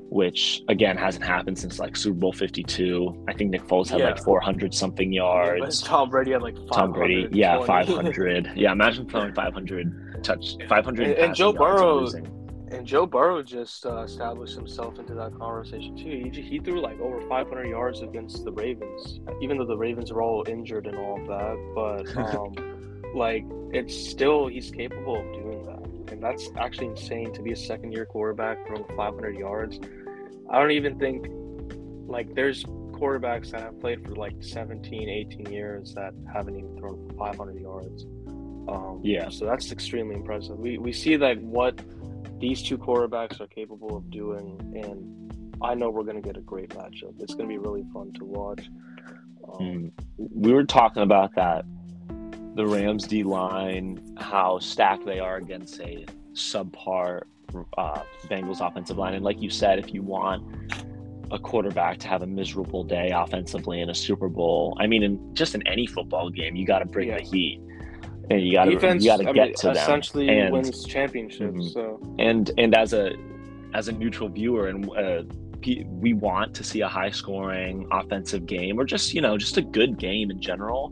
[0.09, 3.25] which again hasn't happened since like Super Bowl 52.
[3.27, 5.81] I think Nick Foles had like 400 something yeah, yards.
[5.83, 8.51] Tom Brady had like Tom Brady, yeah, 500.
[8.55, 12.27] yeah, imagine throwing 500 touch, 500 And- and Joe Burrow- losing.
[12.71, 16.31] And Joe Burrow just uh, established himself into that conversation too.
[16.31, 20.21] He, he threw like over 500 yards against the Ravens, even though the Ravens are
[20.21, 21.71] all injured and all of that.
[21.75, 27.41] But um, like, it's still he's capable of doing that, and that's actually insane to
[27.41, 29.79] be a second-year quarterback throwing 500 yards.
[30.49, 31.27] I don't even think
[32.07, 37.11] like there's quarterbacks that have played for like 17, 18 years that haven't even thrown
[37.17, 38.05] 500 yards.
[38.67, 39.29] Um, Yeah.
[39.29, 40.57] So that's extremely impressive.
[40.57, 41.81] We we see like what
[42.41, 46.69] these two quarterbacks are capable of doing, and I know we're gonna get a great
[46.69, 47.13] matchup.
[47.19, 48.67] It's gonna be really fun to watch.
[49.47, 49.91] Um, Mm.
[50.17, 51.65] We were talking about that.
[52.55, 57.21] The Rams D line, how stacked they are against a subpar
[57.77, 59.13] uh, Bengals offensive line.
[59.13, 60.43] And like you said, if you want
[61.31, 65.33] a quarterback to have a miserable day offensively in a Super Bowl, I mean, in
[65.35, 67.17] just in any football game, you got to bring Yeah.
[67.17, 67.61] the heat.
[68.31, 69.75] And you got to you got to get mean, to them.
[69.77, 71.53] essentially And- wins championships.
[71.53, 71.73] Mhm.
[71.73, 73.13] So and and as a
[73.73, 75.23] as a neutral viewer and uh,
[76.01, 79.61] we want to see a high scoring offensive game or just you know just a
[79.61, 80.91] good game in general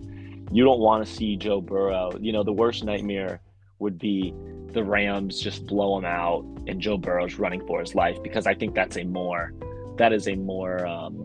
[0.52, 3.42] you don't want to see joe burrow you know the worst nightmare
[3.80, 4.32] would be
[4.74, 8.54] the rams just blow him out and joe burrow's running for his life because i
[8.54, 9.54] think that's a more
[9.98, 11.24] that is a more um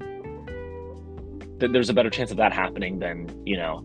[1.59, 3.85] that there's a better chance of that happening than you know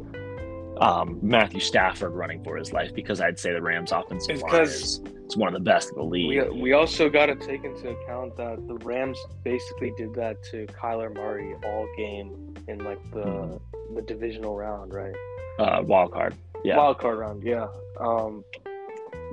[0.79, 5.01] um, Matthew Stafford running for his life because I'd say the Rams' offensive line is
[5.25, 6.27] it's one of the best in the league.
[6.51, 10.65] we we also got to take into account that the Rams basically did that to
[10.67, 13.61] Kyler Murray all game in like the Mhm.
[13.95, 15.15] the divisional round, right?
[15.59, 16.33] uh, wild card.
[16.63, 17.67] Yeah, Wild card round, yeah.
[17.99, 18.43] Um,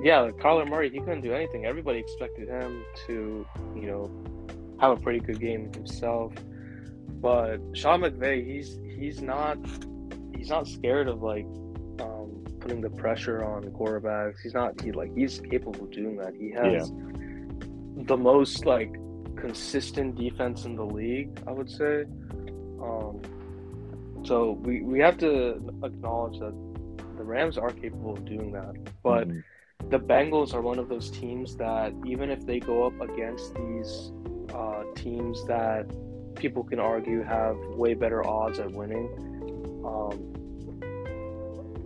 [0.01, 1.65] yeah, like Kyler Murray, he couldn't do anything.
[1.65, 4.09] Everybody expected him to, you know,
[4.79, 6.33] have a pretty good game himself.
[7.21, 9.57] But Sean McVay, he's he's not
[10.37, 11.45] he's not scared of like
[11.99, 14.35] um, putting the pressure on quarterbacks.
[14.41, 16.33] He's not he like he's capable of doing that.
[16.35, 16.91] He has
[18.05, 18.93] the most like
[19.35, 22.05] consistent defense in the league, I would say.
[22.81, 23.21] Um,
[24.23, 26.53] so we, we have to acknowledge that
[27.17, 28.75] the Rams are capable of doing that.
[29.03, 29.43] But Mhm.
[29.89, 34.11] the Bengals are one of those teams that even if they go up against these
[34.53, 35.85] uh, teams that
[36.35, 39.07] people can argue have way better odds at winning,
[39.87, 40.33] um,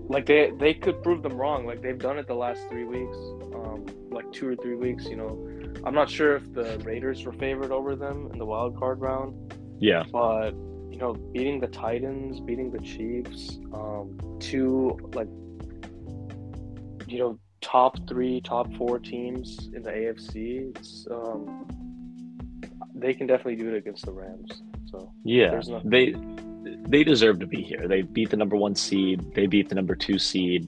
[0.10, 1.66] like they they could prove them wrong.
[1.66, 3.18] Like they've done it the last three weeks,
[3.56, 5.06] um, like two or three weeks.
[5.06, 8.78] You know, I'm not sure if the Raiders were favored over them in the wild
[8.78, 10.52] card round, yeah, but
[10.90, 15.30] you know, beating the Titans, beating the Chiefs, um, two like
[17.08, 20.76] you know top three, top four teams in the AFC.
[20.78, 21.66] It's um,
[22.96, 24.62] they can definitely do it against the Rams.
[24.92, 26.16] So Yeah, There's nothing- they
[26.63, 27.88] they deserve to be here.
[27.88, 29.34] They beat the number one seed.
[29.34, 30.67] They beat the number two seed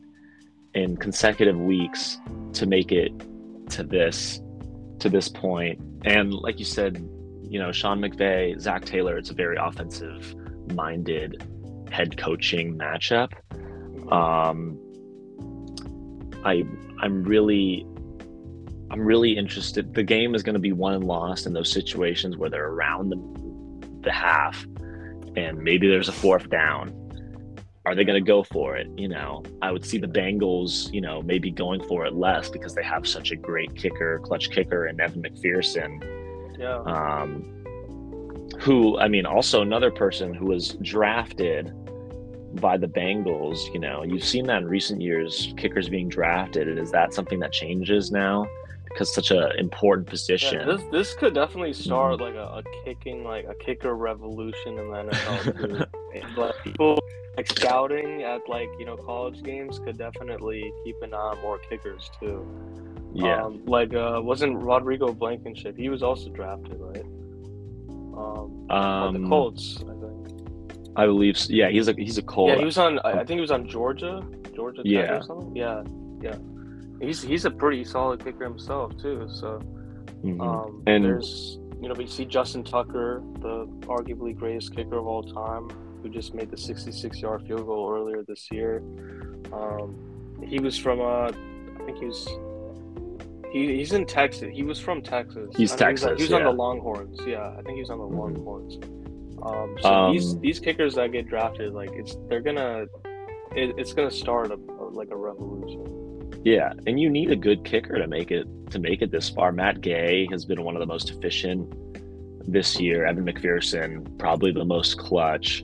[0.74, 2.18] in consecutive weeks
[2.54, 3.12] to make it
[3.70, 4.42] to this
[5.00, 5.80] to this point.
[6.06, 6.98] And like you said,
[7.44, 10.36] you know, Sean McVay, Zac Taylor, it's a very offensive
[10.74, 11.44] minded
[11.92, 13.32] head coaching matchup.
[14.12, 14.80] Um,
[16.44, 16.64] I
[17.02, 17.86] I'm really
[18.92, 19.94] I'm really interested.
[19.94, 23.10] The game is going to be won and lost in those situations where they're around
[23.10, 23.18] the
[24.02, 24.66] the half,
[25.36, 27.00] and maybe there's a fourth down.
[27.86, 28.88] Are they going to go for it?
[28.96, 32.74] You know, I would see the Bengals, you know, maybe going for it less because
[32.74, 36.02] they have such a great kicker, clutch kicker, and Evan McPherson
[36.58, 37.44] yeah, um,
[38.60, 41.74] who I mean, also another person who was drafted
[42.62, 43.74] by the Bengals.
[43.74, 46.68] You know, you've seen that in recent years, kickers being drafted.
[46.68, 48.46] And is that something that changes now?
[48.94, 50.60] Because such an important position.
[50.60, 54.92] Yeah, this this could definitely start like a, a kicking like a kicker revolution in
[54.92, 56.22] the NFL too.
[56.36, 57.00] but people
[57.36, 61.58] like scouting at like you know college games could definitely keep an eye on more
[61.58, 62.46] kickers too.
[63.14, 65.76] yeah, Um, like uh, wasn't Rodrigo Blankenship?
[65.78, 67.06] He was also drafted, right?
[68.16, 70.94] Um, by the um, Colts, I think.
[70.96, 71.36] I believe.
[71.38, 71.52] So.
[71.52, 72.50] Yeah, he's a he's a Colt.
[72.50, 73.00] Yeah, he was on.
[73.00, 74.24] I I think he was on Georgia,
[74.56, 75.18] Georgia Tech Yeah.
[75.18, 75.56] or something.
[75.56, 75.84] Yeah,
[76.22, 76.36] yeah.
[77.02, 79.28] He's he's a pretty solid kicker himself too.
[79.30, 79.60] So
[80.24, 80.42] Mhm.
[80.42, 85.24] um, And- there's you know we see Justin Tucker, the arguably greatest kicker of all
[85.24, 85.70] time,
[86.02, 88.82] who just made the 66 yard field goal earlier this year.
[89.52, 89.96] Um,
[90.44, 92.28] he was from uh, I think he was.
[93.52, 94.50] He, he's in Texas.
[94.52, 95.50] He was from Texas.
[95.56, 97.20] He's know he was- Texas, He was on the Longhorns.
[97.28, 98.18] Yeah, I think he was on the Mhm.
[98.18, 98.80] Longhorns.
[99.44, 102.86] Um, so Um, these these kickers that get drafted, like it's they're gonna,
[103.56, 105.86] it, it's gonna start a, a- like a revolution.
[106.44, 109.52] Yeah, and you need a good kicker to make it to make it this far.
[109.52, 111.74] Matt Gay has been one of the most efficient
[112.46, 113.06] this year.
[113.06, 115.64] Evan McPherson probably the most clutch.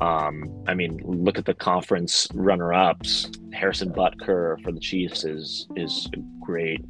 [0.00, 3.30] Um, I mean, look at the conference runner-ups.
[3.52, 6.80] Harrison Butker for the Chiefs is is a great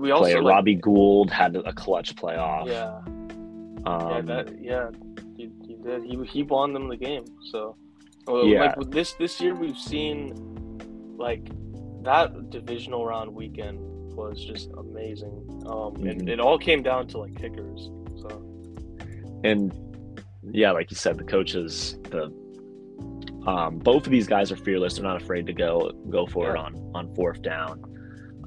[0.00, 0.42] We- also player.
[0.42, 2.66] like, Robbie Gould had a clutch playoff.
[2.68, 3.00] yeah,
[3.84, 4.90] um, yeah, that yeah,
[5.36, 6.04] he, he did.
[6.04, 7.24] He he won them the game.
[7.50, 7.76] So,
[8.28, 8.74] uh, Yeah.
[8.78, 10.32] like this this year we've seen
[11.18, 11.50] like
[12.02, 13.78] that divisional round weekend
[14.14, 15.62] was just amazing.
[15.66, 16.28] Um, and Mhm.
[16.28, 17.90] it all came down to like kickers.
[18.16, 18.42] So
[19.44, 19.72] and
[20.50, 22.32] yeah, like you said, the coaches, the
[23.46, 24.94] um, both of these guys are fearless.
[24.94, 27.82] They're not afraid to go go for it on on fourth down.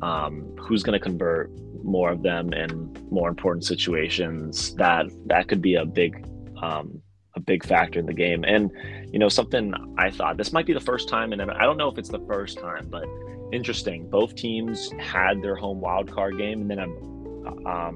[0.02, 1.52] Um, who's going to convert
[1.84, 4.74] more of them in more important situations?
[4.76, 6.26] That that could be a big
[6.62, 7.02] um,
[7.36, 8.44] a big factor in the game.
[8.44, 8.72] And
[9.12, 11.90] you know, something I thought this might be the first time, and I don't know
[11.90, 13.06] if it's the first time, but
[13.52, 14.10] interesting.
[14.10, 17.96] Both teams had their home wild card game, and then um, um,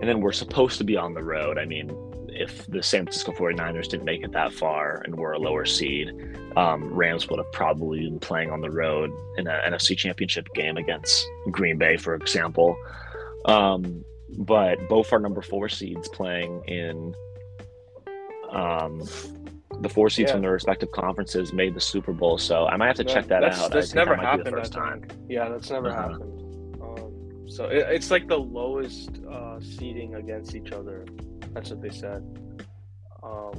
[0.00, 1.58] and then we're supposed to be on the road.
[1.58, 1.90] I mean,
[2.28, 6.10] if the San Francisco 49ers didn't make it that far and were a lower seed,
[6.56, 10.76] um, Rams would have probably been playing on the road in an NFC championship game
[10.76, 12.76] against Green Bay, for example.
[13.44, 14.04] Um,
[14.38, 17.14] but both are number four seeds playing in
[18.50, 19.06] um,
[19.80, 20.34] the four seeds Yeah.
[20.34, 22.38] from their respective conferences made the Super Bowl.
[22.38, 23.70] So I might have to check that that's, out.
[23.70, 24.50] That's never that happened.
[24.50, 25.04] first time.
[25.28, 26.08] Yeah, that's never Uh-huh.
[26.10, 26.76] happened.
[26.82, 31.04] Um, so it, it's like the lowest uh, seeding against each other.
[31.54, 32.22] That's what they said.
[33.22, 33.52] Um,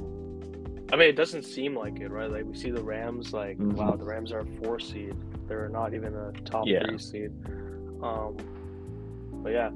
[0.92, 2.30] I mean, it doesn't seem like it, right?
[2.30, 3.72] Like we see the Rams, like Mhm.
[3.74, 5.14] wow, the Rams are a four seed.
[5.48, 6.84] They're not even a top Yeah.
[6.86, 7.30] three seed.
[8.02, 8.36] Um,
[9.42, 9.70] but yeah,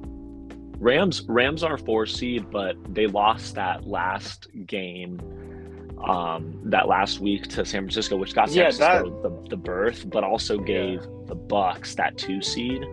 [0.79, 5.19] Rams Rams are four seed, but they lost that last game,
[6.05, 10.09] um, that last week to San Francisco, which got San Yeah, Francisco the, the berth,
[10.11, 12.85] but also gave the Bucks that two seed.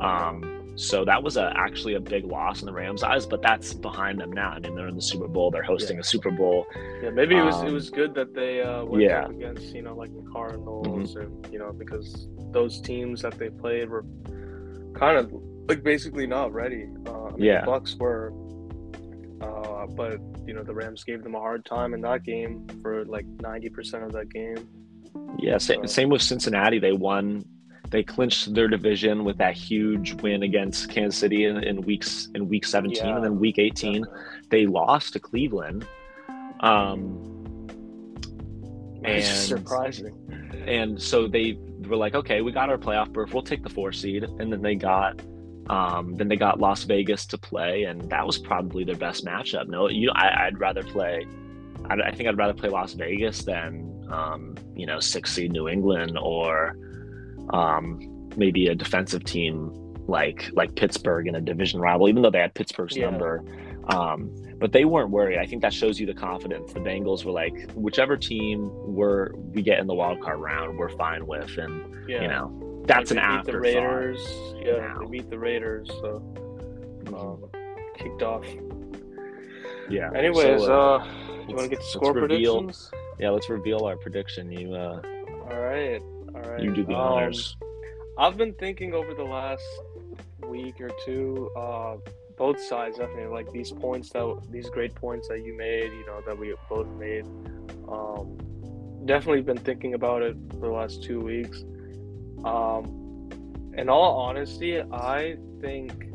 [0.00, 3.74] Um, so that was a actually a big loss in the Rams' eyes, but that's
[3.74, 4.50] behind them now.
[4.50, 5.50] I mean, they're in the Super Bowl.
[5.50, 6.66] They're hosting a Super Bowl.
[7.02, 7.10] yeah.
[7.10, 9.24] Maybe it was it Um, was good that they uh, went yeah.
[9.24, 11.20] up against you know like the Cardinals, Mm-hmm.
[11.44, 14.04] and you know because those teams that they played were
[14.94, 15.32] kind of
[15.68, 16.86] like basically not ready.
[17.06, 17.60] Uh, I mean, Yeah.
[17.60, 18.32] the Bucks were,
[19.82, 23.04] uh, but you know the Rams gave them a hard time in that game for
[23.04, 24.68] like ninety percent of that game.
[25.38, 26.78] Yeah, So- same with Cincinnati.
[26.78, 27.44] They won.
[27.90, 32.48] They clinched their division with that huge win against Kansas City in, in weeks in
[32.48, 33.16] week 17, Yeah.
[33.16, 34.04] and then week 18
[34.48, 35.86] they lost to Cleveland.
[36.60, 37.28] Um,
[39.04, 40.14] It's And- surprising.
[40.66, 41.58] and so they
[41.88, 43.34] were like, okay, we got our playoff berth.
[43.34, 45.20] We'll take the four seed, and then they got,
[45.72, 49.66] um, then they got Las Vegas to play, and that was probably their best matchup.
[49.68, 51.26] No, you, I, I'd rather play.
[51.90, 53.70] I, I think I'd rather play Las Vegas than,
[54.10, 56.76] um, you know, six seed New England or,
[57.50, 59.70] um, maybe a defensive team
[60.08, 62.08] like like Pittsburgh in a division rival.
[62.08, 63.10] Even though they had Pittsburgh's Yeah.
[63.10, 63.42] number,
[63.88, 65.38] Um, but they weren't worried.
[65.38, 66.72] I think that shows you the confidence.
[66.72, 70.88] The Bengals were like, whichever team we're we get in the wild card round, we're
[70.90, 71.74] fine with, and
[72.08, 72.22] Yeah.
[72.22, 72.44] you know
[72.86, 73.58] that's an beat the.
[73.60, 74.20] Raiders.
[74.56, 74.98] Yeah, now.
[75.00, 75.88] they beat the Raiders.
[75.88, 76.22] So
[77.08, 77.44] um,
[77.96, 78.44] kicked off.
[79.90, 80.10] Yeah.
[80.14, 81.04] Anyways, So, uh,
[81.48, 82.90] you want to get the score reveal- predictions?
[83.18, 84.50] yeah, let's reveal our prediction.
[84.50, 85.00] You uh,
[85.50, 86.00] All right,
[86.34, 86.62] all right.
[86.62, 87.56] you do the Um, honors.
[88.18, 89.64] I've been thinking over the last
[90.46, 91.96] week or two, uh,
[92.36, 96.20] both sides definitely like these points that these great points that you made, you know,
[96.26, 97.26] that we both made.
[97.88, 98.36] Um,
[99.04, 101.64] definitely been thinking about it for the last two weeks.
[102.44, 103.30] Um,
[103.76, 106.12] in all honesty, I think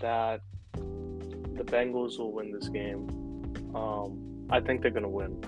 [0.00, 0.40] that
[0.74, 3.08] the Bengals will win this game.
[3.74, 5.40] Um, I think they're gonna win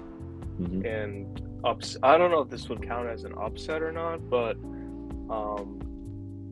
[0.60, 0.84] Mhm.
[0.84, 1.96] and ups.
[2.02, 4.56] I don't know if this would count as an upset or not, but
[5.30, 5.78] um,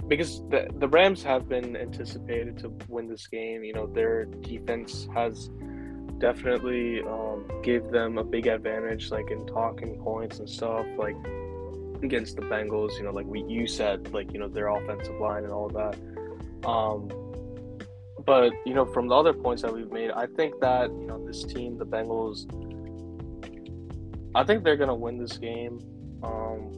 [0.07, 3.65] because the the Rams have been anticipated to win this game.
[3.65, 5.51] You know, their defense has
[6.19, 11.17] definitely um, gave them a big advantage, like in talking points and stuff, like
[12.07, 12.97] against the Bengals.
[12.97, 15.75] You know, like we you said, like you know their offensive line and all of
[15.75, 16.69] that.
[16.69, 17.09] Um,
[18.25, 21.25] but you know, from the other points that we've made, I think that you know
[21.27, 22.47] this team, the Bengals,
[24.35, 25.79] I think they're gonna win this game,
[26.23, 26.73] um,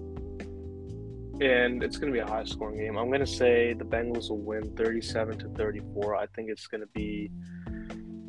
[1.40, 2.98] and it's gonna be a high scoring game.
[2.98, 6.16] I'm gonna say the Bengals will win 37 to 34.
[6.16, 7.30] I think it's gonna be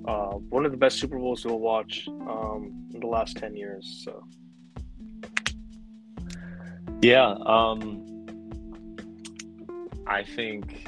[0.07, 4.01] uh, one of the best Super Bowls we'll watch um, in the last 10 years.
[4.05, 4.23] So
[7.01, 8.05] Yeah, um
[10.07, 10.85] I think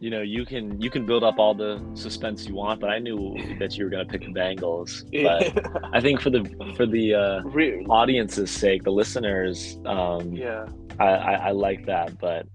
[0.00, 2.98] you know, you can you can build up all the suspense you want, but I
[2.98, 5.02] knew that you were going to pick the Bengals.
[5.22, 6.44] But I think for the
[6.76, 7.42] for the uh
[7.90, 10.66] audience's sake, the listeners, um yeah,
[11.00, 12.46] I, I I like that, but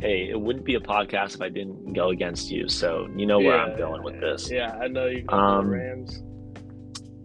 [0.00, 2.68] hey, it wouldn't be a podcast if I didn't go against you.
[2.68, 4.50] So, you know where I'm Yeah, going with this.
[4.50, 6.22] Yeah, I know you Um, the Rams.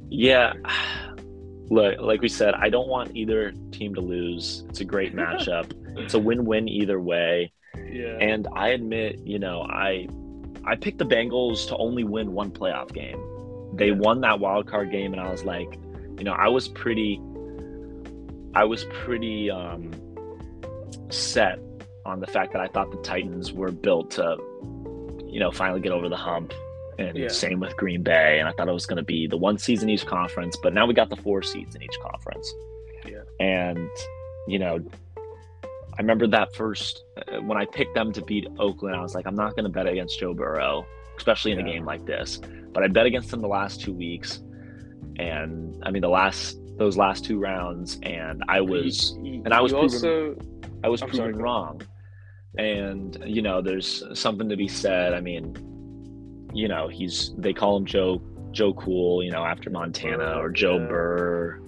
[0.09, 0.53] Yeah.
[1.71, 4.63] Look, like we said, I don't want either team to lose.
[4.69, 5.71] It's a great matchup.
[5.97, 7.53] It's a win-win either way.
[7.75, 10.07] Yeah, And I admit, you know, I
[10.65, 13.19] I picked the Bengals to only win one playoff game.
[13.73, 13.93] They Yeah.
[13.95, 15.79] won that wild card game, and I was like,
[16.17, 17.19] you know, I was pretty,
[18.53, 19.91] I was pretty um,
[21.09, 21.59] set
[22.05, 24.37] on the fact that I thought the Titans were built to,
[25.25, 26.53] you know, finally get over the hump.
[27.09, 27.27] And Yeah.
[27.29, 29.89] same with Green Bay, and I thought it was going to be the one season
[29.89, 32.53] each conference, but now we got the four seeds in each conference.
[33.07, 33.23] Yeah.
[33.39, 33.89] And
[34.47, 34.79] you know,
[35.97, 38.95] I remember that first uh, when I picked them to beat Oakland.
[38.95, 40.85] I was like, I'm not going to bet against Joe Burrow,
[41.17, 42.39] especially in a game like this.
[42.73, 44.41] But I bet against them the last two weeks,
[45.19, 49.61] and I mean the last those last two rounds, and I was You- and I
[49.61, 50.35] was proven- also
[50.83, 51.81] I was I'm proven sorry, wrong.
[52.57, 55.13] And you know, there's something to be said.
[55.13, 55.55] I mean,
[56.53, 58.21] you know, he's they call him Joe
[58.51, 60.87] Joe Cool, you know, after Montana or Joe Yeah.
[60.87, 61.59] Burr,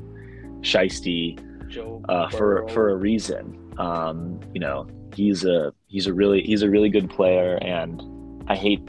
[0.61, 3.59] Shiesty Joe uh, for for a reason.
[3.77, 8.01] Um, you know, he's a he's a really he's a really good player, and
[8.47, 8.81] I hate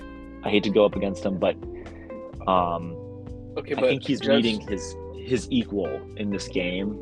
[0.43, 1.57] I hate to go up against him, but
[2.47, 2.93] um,
[3.57, 7.01] okay, I but think he's just- meeting his his equal in this game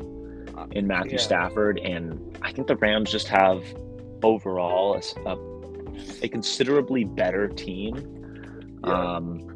[0.71, 1.17] in Matthew Yeah.
[1.17, 3.61] Stafford, and I think the Rams just have
[4.23, 5.37] overall a,
[6.21, 8.22] a considerably better team.
[8.85, 9.15] Yeah.
[9.15, 9.49] Um,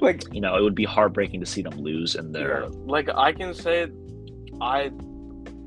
[0.00, 3.08] like you know, it would be heartbreaking to see them lose in their Yeah, like
[3.14, 3.88] I can say,
[4.60, 4.90] I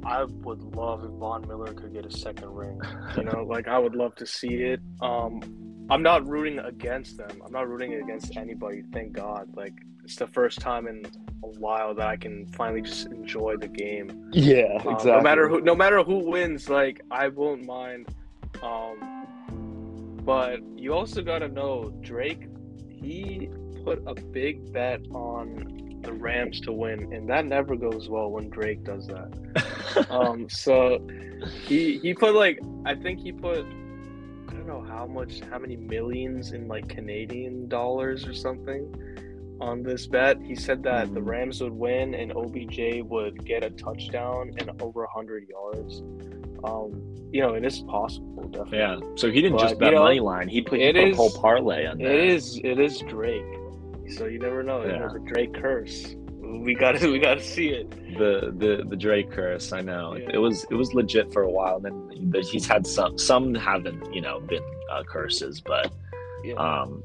[0.03, 2.79] I would love if Von Miller could get a second ring.
[3.17, 4.81] You know, like I would love to see it.
[5.01, 5.41] Um,
[5.89, 7.41] I'm not rooting against them.
[7.45, 8.83] I'm not rooting against anybody.
[8.91, 9.49] Thank God.
[9.55, 11.05] Like it's the first time in
[11.43, 14.29] a while that I can finally just enjoy the game.
[14.33, 18.07] yeah, Um, No matter who, no matter who wins, like I won't mind.
[18.61, 22.47] Um, but you also got to know Drake.
[23.05, 23.49] He
[23.83, 28.49] put a big bet on the Rams to win, and that never goes well when
[28.49, 29.29] Drake does that.
[30.09, 30.99] Um, so
[31.67, 33.65] he he put like I think he put
[34.49, 38.83] I don't know how much, how many millions in like Canadian dollars or something
[39.61, 40.41] on this bet.
[40.41, 41.27] He said that the Mhm.
[41.27, 46.01] Rams would win and OBJ would get a touchdown and over 100 yards.
[46.65, 47.01] Um,
[47.31, 48.77] you know, it is possible, definitely.
[48.79, 48.97] yeah.
[49.15, 51.11] So he didn't But, just you bet know, money line; he put, he put a
[51.13, 52.05] whole parlay on that.
[52.11, 53.43] It is, it is Drake.
[54.15, 54.83] So you never know.
[54.83, 55.09] You Yeah.
[55.11, 56.15] the Drake curse.
[56.39, 57.89] We got to, we got to see it.
[58.17, 59.73] the the the Drake curse.
[59.73, 60.29] I know Yeah.
[60.33, 61.75] it was it was legit for a while.
[61.77, 65.91] And then but he's had some some haven't you know been uh, curses, but
[66.43, 66.53] Yeah.
[66.55, 67.03] um,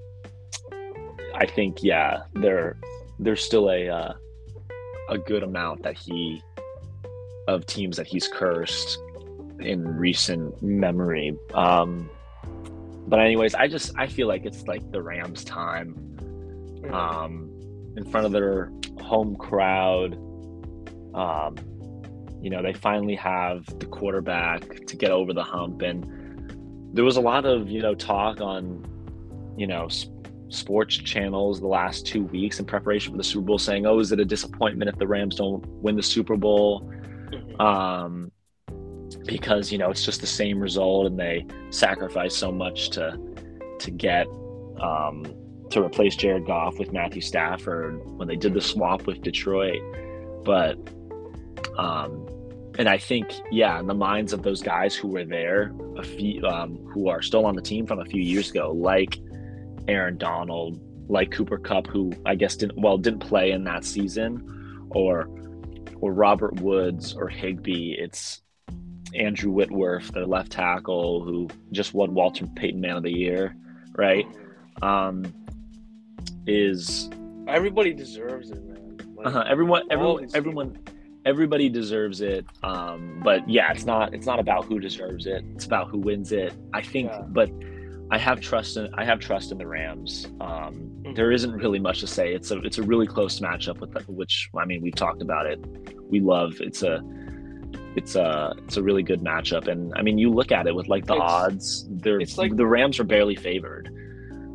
[1.35, 2.79] I think yeah, there
[3.19, 4.13] there's still a uh,
[5.09, 6.41] a good amount that he
[7.49, 8.99] of teams that he's cursed
[9.61, 11.37] in recent memory.
[11.55, 12.11] Um,
[13.07, 15.97] but anyways, I just I feel like it's like the Rams' time.
[16.91, 17.51] Um,
[17.97, 20.15] in front of their home crowd.
[21.15, 21.57] Um,
[22.41, 26.07] you know, they finally have the quarterback to get over the hump, and
[26.95, 28.85] there was a lot of you know talk on
[29.57, 29.89] you know
[30.49, 34.13] sports channels the last two weeks in preparation for the Super Bowl, saying, "Oh, is
[34.13, 36.91] it a disappointment if the Rams don't win the Super Bowl?"
[37.31, 37.61] Mhm.
[37.61, 38.33] um,
[39.17, 43.19] because you know it's just the same result, and they sacrifice so much to
[43.79, 44.27] to get
[44.81, 45.25] um,
[45.71, 49.81] to replace Jared Goff with Matthew Stafford when they did the swap with Detroit.
[50.45, 50.79] But
[51.79, 52.27] um,
[52.79, 56.45] and I think yeah, in the minds of those guys who were there, a few
[56.47, 59.19] um, who are still on the team from a few years ago, like
[59.89, 64.87] Aaron Donald, like Cooper Kupp, who I guess didn't well didn't play in that season,
[64.91, 65.29] or
[66.01, 67.95] or Robert Woods or Higbee.
[67.99, 68.43] It's
[69.15, 73.55] Andrew Whitworth, their left tackle, who just won Walter Payton Man of the Year,
[73.97, 74.27] right?
[74.83, 75.33] Um,
[76.47, 77.11] is
[77.49, 78.99] Everybody deserves it, man.
[79.17, 80.79] Like, uh everyone, everyone, everyone,
[81.25, 82.47] everybody deserves it.
[82.63, 84.15] Um, but yeah, it's not.
[84.15, 85.45] It's not about who deserves it.
[85.55, 86.55] It's about who wins it.
[86.73, 87.23] I think, Yeah.
[87.29, 87.51] but
[88.13, 88.89] I have trust in.
[88.95, 90.27] I have trust in the Rams.
[90.41, 91.17] Um, Mhm.
[91.17, 92.33] there isn't really much to say.
[92.35, 92.59] It's a.
[92.61, 95.59] It's a really close matchup with the, which I mean we've talked about it.
[96.09, 96.55] We love.
[96.61, 97.03] It's a.
[97.97, 98.55] It's a.
[98.65, 101.15] It's a really good matchup, and I mean you look at it with like the
[101.15, 101.87] It's- odds.
[101.91, 103.91] They're it's like- the Rams are barely favored.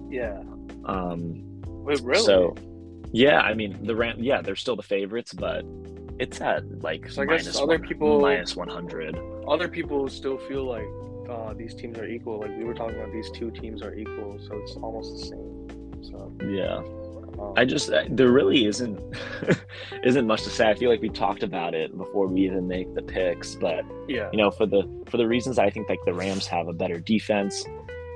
[0.10, 0.42] Yeah.
[0.86, 2.24] Um, Wait, really?
[2.24, 2.56] so,
[3.12, 4.16] yeah, I mean the Ram.
[4.20, 5.66] Yeah, they're still the favorites, but
[6.20, 9.18] it's at like So I guess minus other one- people- minus one hundred.
[9.48, 10.88] other people still feel like
[11.30, 12.40] uh, these teams are equal.
[12.40, 16.04] Like we were talking about, these two teams are equal, so it's almost the same.
[16.04, 16.82] So Yeah,
[17.40, 19.00] um, I just there really isn't
[20.04, 20.70] isn't much to say.
[20.70, 24.30] I feel like we talked about it before we even make the picks, but yeah,
[24.32, 27.00] you know for the for the reasons I think like the Rams have a better
[27.00, 27.66] defense.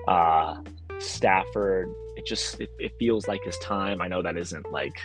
[0.07, 0.55] Uh,
[0.99, 4.01] Stafford, it just it, it feels like his time.
[4.01, 4.99] I know that isn't like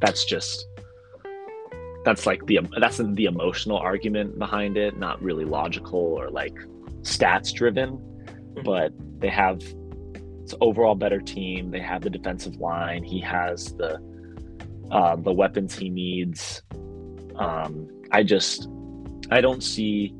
[0.00, 0.66] that's just
[2.04, 6.54] that's like the that's the emotional argument behind it, not really logical or like
[7.02, 8.04] stats driven.
[8.64, 9.62] But they have
[10.48, 11.70] it's overall better team.
[11.70, 13.04] They have the defensive line.
[13.04, 14.00] He has the
[14.90, 16.62] uh, the weapons he needs.
[17.36, 18.66] Um, I just
[19.30, 20.14] I don't see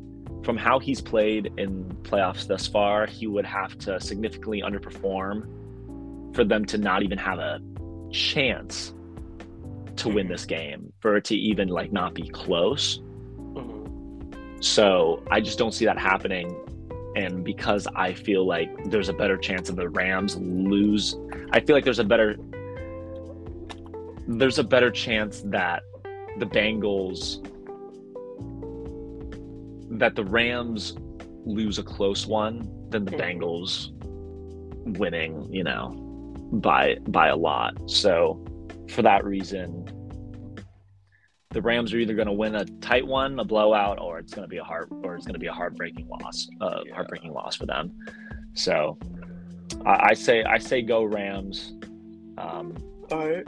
[0.45, 6.45] from how he's played in playoffs thus far, he would have to significantly underperform for
[6.45, 7.61] them to not even have a
[8.13, 8.93] chance
[9.97, 13.01] to win this game, for it to even like not be close.
[13.55, 14.63] Mhm.
[14.63, 16.55] So I just don't see that happening.
[17.19, 21.17] And because I feel like there's a better chance of the Rams lose,
[21.51, 22.37] I feel like there's a better
[24.29, 25.83] there's a better chance that
[26.39, 27.43] the Bengals
[29.99, 30.97] that the Rams
[31.45, 33.21] lose a close one than the Mhm.
[33.21, 33.91] Bengals
[34.97, 35.89] winning, you know,
[36.53, 37.75] by by a lot.
[37.91, 38.41] So
[38.91, 39.85] for that reason,
[41.51, 44.45] the Rams are either going to win a tight one, a blowout, or it's going
[44.45, 46.95] to be a heart or it's going to be a heartbreaking loss, uh, Yeah.
[46.95, 47.91] heartbreaking loss for them.
[48.55, 48.99] So
[49.87, 51.73] I, I say I say go Rams.
[52.37, 52.77] Um,
[53.11, 53.47] All right.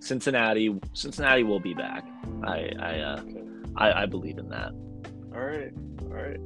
[0.00, 2.06] Cincinnati Cincinnati will be back.
[2.44, 3.42] I I, uh, Okay.
[3.76, 4.72] I I believe in that.
[5.34, 5.72] All right.
[6.02, 6.40] All right.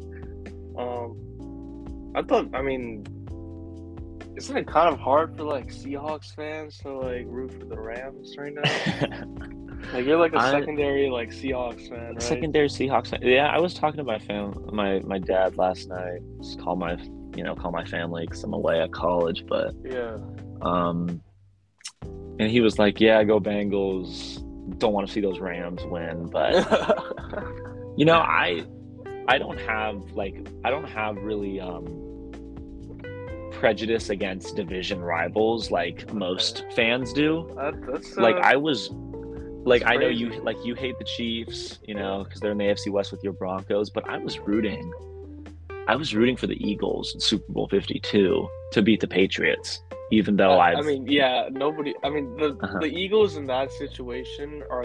[0.77, 2.49] Um, I thought.
[2.53, 3.05] I mean,
[4.37, 8.35] isn't it kind of hard for like Seahawks fans to like root for the Rams
[8.37, 8.63] right now?
[9.93, 12.23] like you're like a I- secondary like Seahawks fan, right?
[12.23, 13.09] Secondary Seahawks.
[13.09, 16.21] fan- Yeah, I was talking to my fam, my my dad last night.
[16.43, 16.97] Just call my
[17.37, 20.19] you know call my family because I'm away at college, but Yeah.
[20.63, 21.21] um,
[22.39, 24.41] and he was like, "Yeah, go Bengals."
[24.79, 26.55] Don't want to see those Rams win, but
[27.97, 28.65] you know, I
[29.29, 31.85] I don't have like I don't have really um
[33.65, 37.51] prejudice against division rivals like most fans do.
[37.57, 38.91] that, that's uh, like I was
[39.65, 42.65] like I know you like you hate the Chiefs, you know, because they're in the
[42.65, 44.93] AFC West with your Broncos, but I was rooting
[45.89, 50.37] I was rooting for the Eagles in Super Bowl 52 to beat the Patriots, even
[50.37, 51.95] though I, I mean, yeah, nobody.
[52.05, 52.81] I mean, the Uh-huh.
[52.81, 54.85] the Eagles in that situation are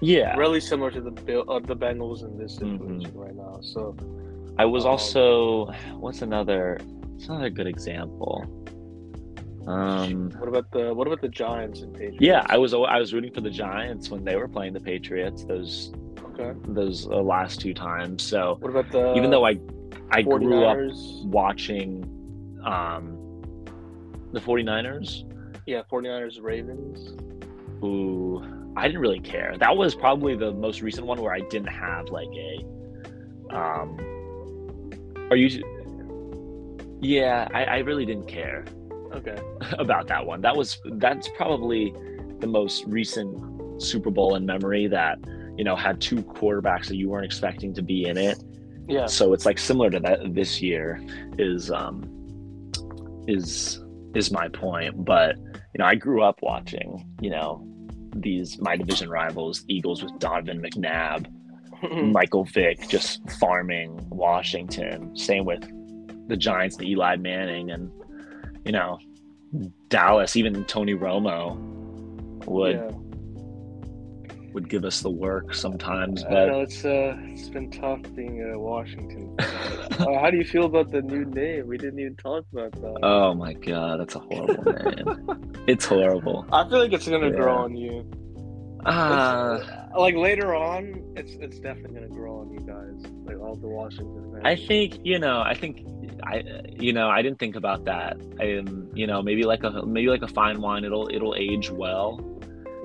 [0.00, 3.02] yeah, really similar to the Bill, uh, the Bengals in this Mhm.
[3.02, 3.58] situation right now.
[3.60, 3.94] So
[4.58, 5.66] I was um, also
[6.04, 6.80] what's another
[7.28, 8.44] what's a good example?
[9.66, 12.16] Um what about the what about the Giants and Patriots?
[12.20, 15.44] yeah, I was I was rooting for the Giants when they were playing the Patriots
[15.44, 15.92] those
[16.32, 16.52] okay.
[16.64, 18.22] those uh, last two times.
[18.22, 19.58] So What about the even though I
[20.10, 20.78] I grew up
[21.24, 22.04] watching
[22.64, 23.16] um
[24.32, 25.24] the 49ers
[25.66, 27.14] Yeah, 49ers Ravens.
[27.80, 28.42] who
[28.76, 29.56] I didn't really care.
[29.58, 32.64] That was probably the most recent one where I didn't have like a
[33.54, 33.98] um
[35.30, 35.62] are you
[37.00, 38.64] yeah, I, I really didn't care.
[39.12, 39.38] Okay.
[39.78, 40.40] about that one.
[40.40, 41.92] That was that's probably
[42.38, 45.18] the most recent Super Bowl in memory that
[45.56, 48.42] you know had two quarterbacks that you weren't expecting to be in it.
[48.88, 49.06] Yeah.
[49.06, 51.00] So it's like similar to that this year
[51.38, 52.02] is um
[53.26, 53.82] is
[54.14, 55.04] is my point.
[55.04, 57.66] But you know, I grew up watching you know
[58.14, 61.26] these my division rivals, Eagles with Donovan McNabb,
[62.12, 65.16] Michael Vick just farming Washington.
[65.16, 65.68] Same with
[66.30, 67.90] the Giants, the Eli Manning, and
[68.64, 68.98] you know
[69.88, 70.36] Dallas.
[70.36, 71.56] Even Tony Romo
[72.46, 72.90] would yeah.
[74.54, 76.24] would give us the work sometimes.
[76.24, 79.34] I But know it's uh, it's been tough being Washington.
[79.38, 81.66] uh, how do you feel about the new name?
[81.66, 82.98] We didn't even talk about that.
[83.02, 85.62] oh my god, that's a horrible name.
[85.66, 86.46] It's horrible.
[86.52, 88.10] I feel like it's gonna grow on you.
[88.86, 89.88] Ah.
[89.96, 94.40] Like later on, it's it's definitely gonna grow on you guys, like all the Washington.
[94.44, 95.42] I think you know.
[95.42, 95.86] I think
[96.22, 96.42] I
[96.78, 97.08] you know.
[97.08, 98.16] I didn't think about that.
[98.40, 100.84] Um, you know, maybe like a maybe like a fine wine.
[100.84, 102.20] It'll it'll age well,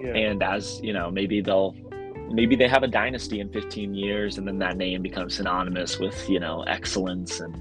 [0.01, 0.13] yeah.
[0.15, 1.75] and as you know, maybe they'll
[2.31, 6.29] maybe they have a dynasty in 15 years, and then that name becomes synonymous with
[6.29, 7.55] you know excellence and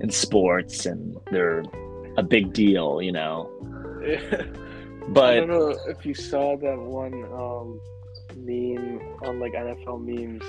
[0.00, 1.62] in sports, and they're
[2.16, 3.00] a big deal.
[3.00, 3.50] You know,
[4.02, 4.44] I
[5.10, 7.80] but I don't know if you saw that one um,
[8.36, 10.44] meme on like NFL memes,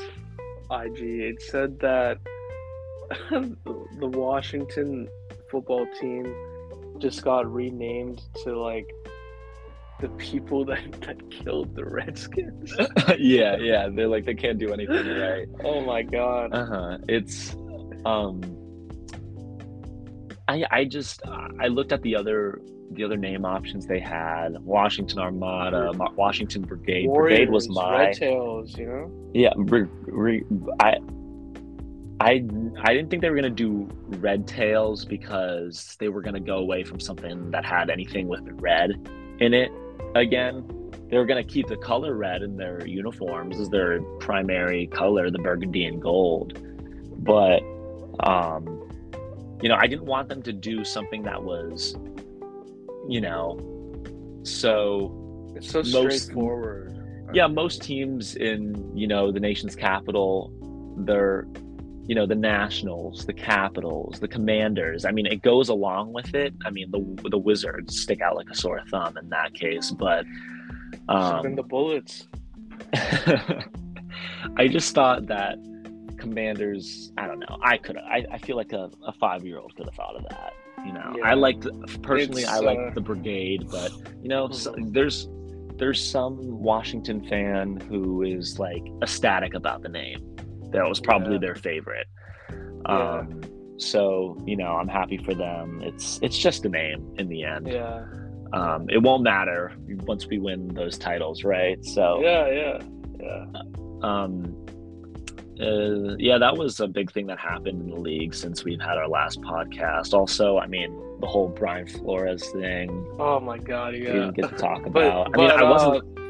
[0.72, 1.00] IG.
[1.00, 2.20] It said that
[3.30, 5.08] the Washington
[5.50, 6.34] football team
[7.00, 8.88] just got renamed to like
[10.00, 12.74] the people that, that killed the Redskins.
[13.18, 15.48] yeah, yeah, they're like they can't do anything right.
[15.64, 16.54] oh my god.
[16.54, 16.98] Uh huh.
[17.08, 17.56] It's
[18.06, 18.42] um.
[20.48, 22.60] I I just I looked at the other
[22.94, 27.08] the other name options they had: Washington Armada, Washington Brigade.
[27.14, 29.12] Brigade was my Red Tails, you know?
[29.34, 29.54] yeah.
[29.56, 30.46] Bri- Bri-
[30.80, 30.98] I
[32.20, 32.44] I
[32.84, 33.88] I didn't think they were gonna do
[34.20, 38.92] Red Tails because they were gonna go away from something that had anything with red
[39.40, 39.72] in it
[40.16, 40.64] again.
[41.10, 45.40] They were gonna keep the color red in their uniforms as their primary color, the
[45.40, 46.60] burgundy and gold.
[47.24, 47.64] But
[48.20, 48.88] um,
[49.62, 51.96] you know, I didn't want them to do something that was,
[53.10, 53.60] you know,
[54.44, 55.18] so
[55.56, 55.92] It's so Most-
[56.24, 56.94] straightforward.
[57.34, 60.52] yeah, most teams in, you know, the nation's capital,
[60.98, 61.48] they're
[62.08, 65.06] you know, the Nationals, the Capitals, the Commanders.
[65.06, 66.54] I mean, it goes along with it.
[66.66, 70.26] I mean, the the Wizards stick out like a sore thumb in that case, but
[71.08, 72.28] Um, um, the bullets.
[74.58, 75.58] I just thought that
[76.18, 77.12] Commanders.
[77.18, 77.58] I don't know.
[77.64, 77.98] I could.
[77.98, 80.54] I, I feel like a, a five year old could have thought of that.
[80.86, 81.30] You know, Yeah.
[81.30, 81.62] I like
[82.02, 82.44] personally.
[82.44, 85.28] It's, I like uh, the Brigade, but you know, so, there's
[85.78, 90.36] there's some Washington fan who is like ecstatic about the name.
[90.72, 91.40] That was probably Yeah.
[91.40, 92.08] their favorite.
[92.88, 93.20] Yeah.
[93.20, 93.42] Um,
[93.78, 95.82] so you know, I'm happy for them.
[95.84, 97.68] It's it's just a name in the end.
[97.68, 98.06] Yeah.
[98.54, 99.72] Um, it won't matter
[100.06, 101.84] once we win those titles, right?
[101.86, 102.80] So Yeah, yeah,
[103.20, 103.46] yeah.
[104.04, 104.61] um
[105.62, 108.98] uh, yeah that was a big thing that happened in the league since we've had
[108.98, 112.90] our last podcast also i mean the whole brian flores thing
[113.20, 114.14] Oh my god, we yeah.
[114.14, 116.22] didn't get to talk But, about i but mean i wasn't uh,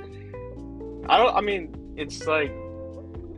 [1.09, 1.35] I don't.
[1.35, 2.51] I mean, it's like,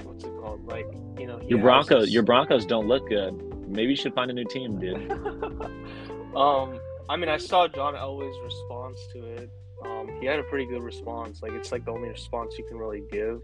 [0.03, 0.65] what's it called?
[0.67, 0.85] Like,
[1.17, 3.33] you know, your broncos your broncos don't look good
[3.67, 5.11] maybe you should find a new team dude
[6.35, 6.79] um,
[7.09, 9.49] I mean, I saw John Elway's response to it.
[9.83, 11.41] Um, he had a pretty good response.
[11.41, 13.41] Like, it's like the only response you can really give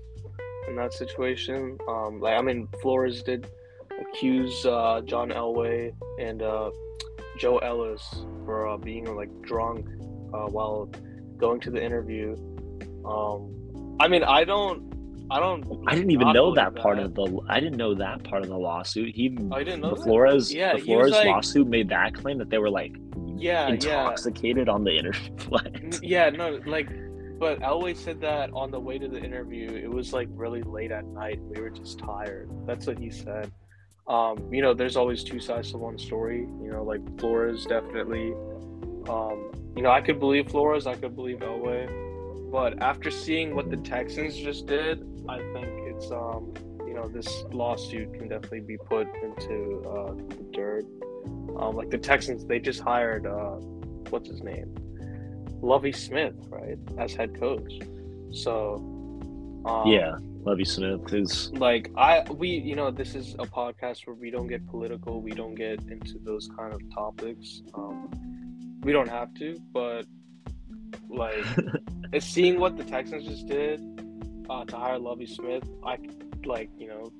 [0.69, 1.77] in that situation.
[1.87, 3.47] Um, like, I mean, Flores did
[3.99, 6.69] accuse uh, John Elway and uh,
[7.37, 8.03] Joe Ellis
[8.45, 9.85] for uh, being like drunk
[10.33, 10.89] uh, while
[11.37, 12.35] going to the interview.
[13.05, 14.87] Um, I mean, I don't,
[15.31, 15.63] I don't.
[15.87, 18.57] i didn't even know that part of the i didn't know that part of the
[18.57, 20.03] lawsuit he Oh, you didn't know the that?
[20.03, 22.95] flores Yeah, the flores like- lawsuit made that claim that they were like
[23.37, 23.73] Yeah, yeah.
[23.73, 25.29] intoxicated on the interview
[26.01, 26.89] Yeah, no, like,
[27.39, 30.91] but Elway said that on the way to the interview, it was like really late
[30.91, 31.39] at night.
[31.41, 32.51] We were just tired.
[32.67, 33.51] That's what he said.
[34.07, 36.39] Um, you know, there's always two sides to one story.
[36.39, 38.33] You know, like Flores definitely.
[39.07, 43.69] Um, you know, I could believe Flores, I could believe Elway, but after seeing what
[43.69, 46.53] the Texans just did, I think it's um,
[46.85, 50.85] you know, this lawsuit can definitely be put into uh, the dirt.
[51.57, 53.57] Um, like the Texans, they just hired uh,
[54.09, 54.75] what's his name,
[55.61, 57.73] Lovie Smith, right, as head coach.
[58.31, 58.75] So,
[59.65, 64.15] um, yeah lovie smith is like I, we, you know, this is a podcast where
[64.15, 67.61] we don't get political, we don't get into those kind of topics.
[67.73, 68.09] Um,
[68.81, 70.05] we don't have to, but
[71.09, 71.45] like,
[72.19, 73.81] seeing what the Texans just did
[74.49, 75.97] uh, to hire Lovie Smith, I
[76.45, 77.11] like, you know,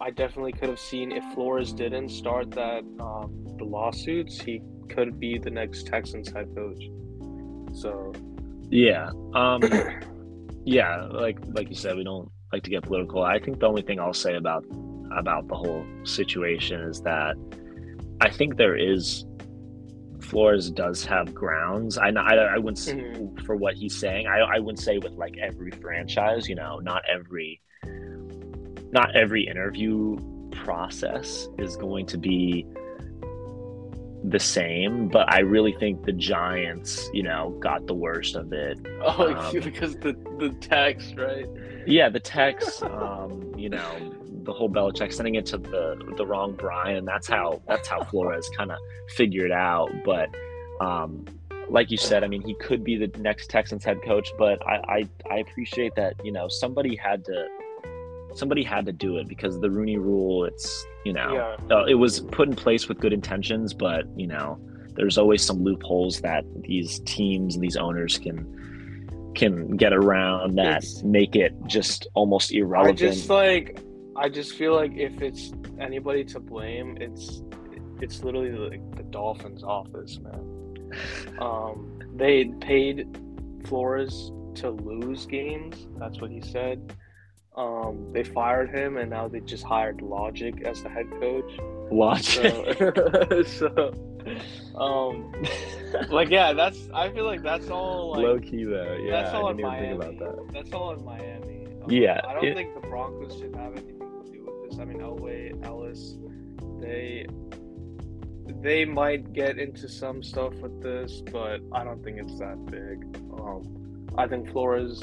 [0.00, 5.18] I definitely could have seen if Flores didn't start that um, the lawsuits, he could
[5.18, 6.82] be the next Texans head coach.
[7.72, 8.12] So
[8.70, 9.10] Yeah.
[9.34, 9.60] Um
[10.64, 13.22] yeah, like like you said, we don't like to get political.
[13.22, 14.64] I think the only thing I'll say about
[15.16, 17.34] about the whole situation is that
[18.20, 19.24] I think there is
[20.20, 21.96] Flores does have grounds.
[21.98, 23.42] I I, I wouldn't s Mhm.
[23.46, 24.26] for what he's saying.
[24.26, 27.60] I I wouldn't say with like every franchise, you know, not every
[28.92, 30.16] not every interview
[30.52, 32.66] process is going to be
[34.24, 38.78] the same, but I really think the Giants, you know, got the worst of it.
[39.02, 41.48] oh, Um, because the the text right.
[41.86, 46.52] Yeah, the text, um, you know, the whole Belichick sending it to the the wrong
[46.52, 49.90] Brian, that's how that's how Flores kind of figured out.
[50.04, 50.28] But
[50.80, 51.24] um,
[51.70, 54.76] like you said, I mean, he could be the next Texans head coach, but I,
[54.88, 57.48] I I appreciate that you know somebody had to
[58.34, 61.76] somebody had to do it because the Rooney Rule, it's you know, Yeah.
[61.76, 64.58] uh, it was put in place with good intentions, but you know,
[64.94, 68.56] there's always some loopholes that these teams and these owners can
[69.34, 73.00] can get around that It's- make it just almost irrelevant.
[73.00, 73.80] I just like
[74.16, 77.42] I just feel like if it's anybody to blame, it's
[78.02, 80.56] it's literally like the Dolphins' office, man.
[81.38, 83.06] Um, they paid
[83.66, 85.86] Flores to lose games.
[85.98, 86.94] That's what he said.
[87.60, 91.50] Um, they fired him, and now they just hired Logic as the head coach.
[91.92, 92.76] Logic.
[92.78, 95.32] So, so um,
[96.10, 99.10] like yeah, that's I feel like that's all like Low key though, yeah.
[99.22, 100.04] that's all I in didn't even Miami.
[100.06, 100.52] think about that.
[100.54, 101.66] That's all in Miami.
[101.82, 104.78] Um, Yeah, I don't it- think the Broncos should have anything to do with this.
[104.80, 106.16] I mean, Elway, Ellis,
[106.80, 107.26] they
[108.62, 113.04] they might get into some stuff with this, but I don't think it's that big.
[113.38, 115.02] Um, I think Flores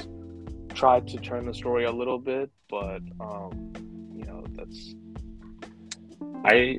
[0.78, 3.72] tried to turn the story a little bit, but um,
[4.14, 4.94] you know that's
[6.44, 6.78] I,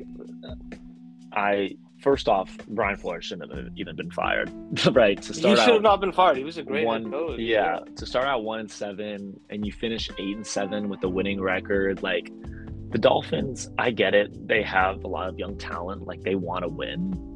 [1.32, 4.50] I first off, Brian Flores shouldn't have even been fired,
[4.92, 5.20] right?
[5.20, 6.38] To start, he should out have not been fired.
[6.38, 7.38] He was a great one, coach.
[7.38, 11.08] yeah, to start out one and seven, and you finish eight and seven with a
[11.08, 12.32] winning record, like
[12.88, 13.68] the Dolphins.
[13.78, 16.06] I get it; they have a lot of young talent.
[16.06, 17.29] Like they want to win yeah.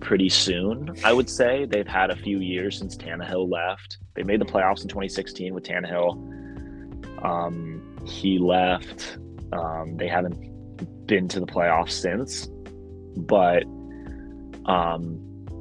[0.00, 0.94] Pretty soon.
[1.04, 3.98] I would say they've had a few years since Tannehill left.
[4.14, 7.24] They made the playoffs in 2016 with Tannehill.
[7.24, 9.18] Um, he left.
[9.52, 12.48] Um, they haven't been to the playoffs since,
[13.16, 13.64] but
[14.66, 15.20] um,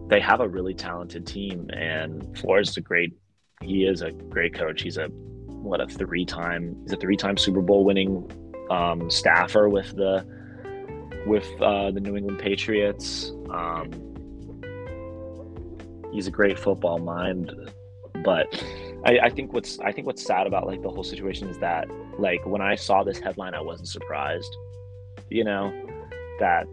[0.09, 3.13] they have a really talented team, and Flores is a great.
[3.61, 4.81] He is a great coach.
[4.81, 6.75] He's a what a three-time.
[6.83, 8.29] He's a three-time Super Bowl winning
[8.69, 10.25] um, staffer with the
[11.25, 13.31] with uh, the New England Patriots.
[13.49, 14.12] Um,
[16.13, 17.51] he's a great football mind,
[18.23, 18.47] but
[19.05, 21.87] I, I think what's I think what's sad about like the whole situation is that
[22.19, 24.55] like when I saw this headline, I wasn't surprised.
[25.29, 25.73] You know
[26.39, 26.67] that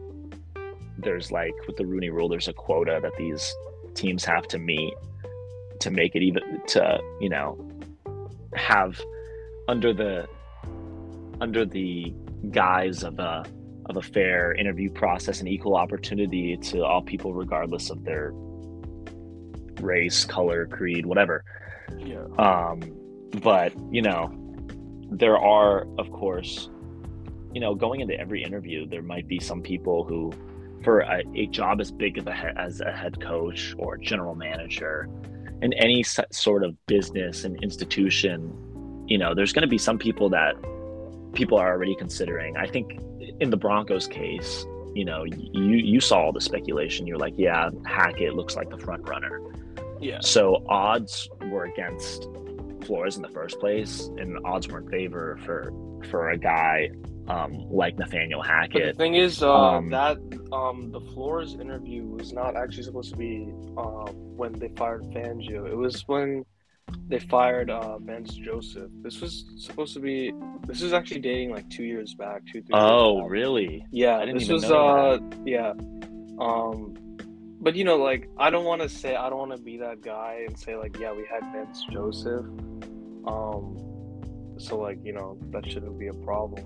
[0.98, 3.54] there's like with the Rooney Rule, there's a quota that these
[3.94, 4.94] teams have to meet
[5.80, 7.58] to make it even to you know
[8.54, 9.00] have
[9.68, 10.28] under the
[11.40, 12.14] under the
[12.50, 13.44] guise of a
[13.86, 18.32] of a fair interview process and equal opportunity to all people regardless of their
[19.82, 21.44] race color creed whatever.
[21.98, 22.24] Yeah.
[22.38, 22.80] um
[23.42, 24.32] but you know
[25.10, 26.70] there are of course
[27.52, 30.32] you know going into every interview there might be some people who
[30.84, 35.08] for a, a job as big of a as a head coach or general manager
[35.62, 38.54] in any sort of business and institution
[39.08, 40.54] you know there's going to be some people that
[41.32, 42.56] people are already considering.
[42.56, 43.00] I think
[43.40, 44.64] in the broncos case
[44.94, 47.06] you know you you saw all the speculation.
[47.06, 49.40] You're like yeah hackett looks like the front runner
[50.00, 50.20] Yeah.
[50.20, 52.26] so odds were against
[52.84, 55.72] Flores in the first place, and odds were in favor for
[56.10, 56.90] for a guy
[57.28, 60.18] um, like Nathaniel But the thing is, uh, Um, that
[60.52, 65.66] um, the Flores interview was not actually supposed to be uh, when they fired Fangio.
[65.70, 66.44] It was when
[67.06, 68.90] they fired uh, Vance Joseph.
[69.02, 70.32] This was supposed to be.
[70.66, 72.74] This is actually dating like two years back, two three.
[72.74, 73.84] Oh, really?
[73.92, 75.72] Yeah, this was uh yeah.
[76.40, 76.94] Um
[77.60, 80.00] but you know like I don't want to say I don't want to be that
[80.00, 82.46] guy and say like yeah, we had Vince Joseph.
[83.26, 83.76] Um
[84.58, 86.64] so like, you know, that shouldn't be a problem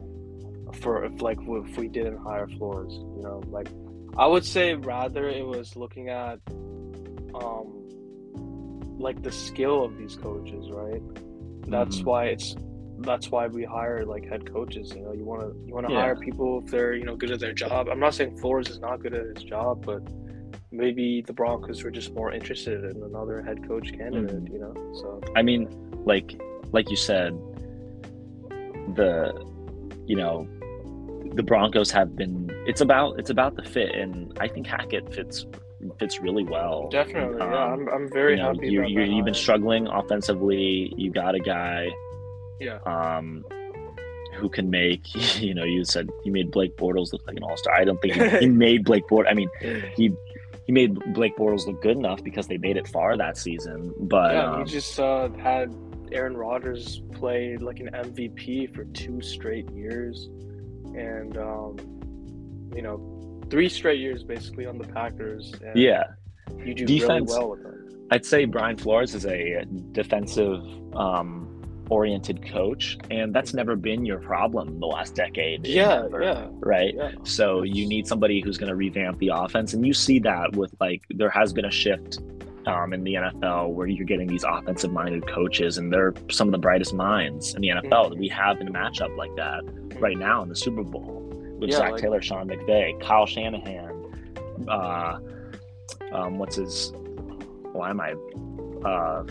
[0.80, 3.68] for if like if we didn't hire Flores, you know, like
[4.16, 6.40] I would say rather it was looking at
[7.34, 7.80] um
[8.98, 11.02] like the skill of these coaches, right?
[11.66, 12.04] That's Mhm.
[12.04, 12.54] why it's
[13.00, 14.92] that's why we hire like head coaches.
[14.94, 16.00] You know, you want to you want to Yeah.
[16.02, 17.88] hire people if they're you know good at their job.
[17.88, 20.02] I'm not saying Flores is not good at his job, but
[20.74, 24.44] maybe the Broncos were just more interested in another head coach candidate.
[24.44, 24.52] Mhm.
[24.52, 25.68] You know, so I mean,
[26.04, 26.40] like
[26.72, 27.38] like you said,
[28.94, 29.32] the
[30.06, 30.46] you know
[31.34, 32.50] the Broncos have been.
[32.66, 35.46] It's about it's about the fit, and I think Hackett fits
[35.98, 36.88] fits really well.
[36.90, 37.56] Definitely, Um, yeah.
[37.64, 38.68] I'm, I'm very you know, happy.
[38.70, 40.92] You, about you, you've been struggling offensively.
[40.96, 41.88] You got a guy
[42.58, 42.78] Yeah.
[42.86, 43.44] um,
[44.36, 45.02] who can make.
[45.40, 47.74] You know, you said he made Blake Bortles look like an all star.
[47.74, 49.26] I don't think he, he made Blake Bortles.
[49.30, 49.50] I mean,
[49.96, 50.10] he
[50.66, 53.92] he made Blake Bortles look good enough because they made it far that season.
[54.00, 55.74] But yeah, um, he just uh, had
[56.12, 60.28] Aaron Rodgers play like an MVP for two straight years,
[60.94, 61.76] and um,
[62.74, 65.52] you know, three straight years basically on the Packers.
[65.62, 66.04] And yeah,
[66.56, 67.80] you do Defense- really well with them.
[68.10, 70.62] I'd say Brian Flores is a defensive
[70.94, 71.53] um,
[71.90, 75.66] oriented coach, and that's never been your problem the last decade.
[75.66, 76.94] Yeah, yeah, Right.
[76.96, 77.12] yeah.
[77.24, 80.74] So you need somebody who's going to revamp the offense, and you see that with
[80.80, 82.18] like there has been a shift
[82.66, 86.58] um, in the NFL where you're getting these offensive-minded coaches, and they're some of the
[86.58, 89.60] brightest minds in the NFL that we have in a matchup like that
[90.00, 91.20] right now in the Super Bowl
[91.60, 93.90] with Yeah, Zac like- Taylor, Sean McVay, Kyle Shanahan,
[94.68, 95.18] uh,
[96.12, 96.92] um, what's his?
[97.72, 98.14] Why am I?
[98.88, 99.24] Uh,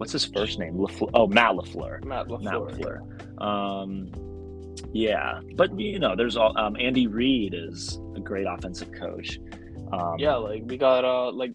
[0.00, 0.74] what's his first name?
[0.74, 1.10] LaFleur.
[1.12, 2.02] Oh, Matt Lafleur.
[2.04, 3.00] Matt Matt LaFleur.
[3.38, 3.42] LaFleur.
[3.42, 4.10] Um,
[4.92, 6.56] yeah, but you know, there's all.
[6.58, 9.38] Um, Andy Reid is a great offensive coach.
[9.92, 11.52] Um, Yeah, like we got uh like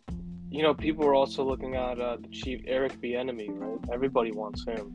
[0.52, 3.80] you know people are also looking at uh, the chief Eric Bieniemy, right?
[3.91, 4.93] Everybody wants him,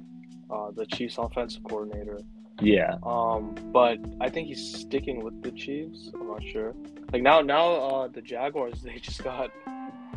[0.48, 2.20] uh, the Chiefs offensive coordinator.
[2.62, 6.10] yeah, Um, but I think he's sticking with the Chiefs.
[6.14, 6.74] I'm not sure.
[7.12, 9.50] Like now, now uh, the Jaguars they just got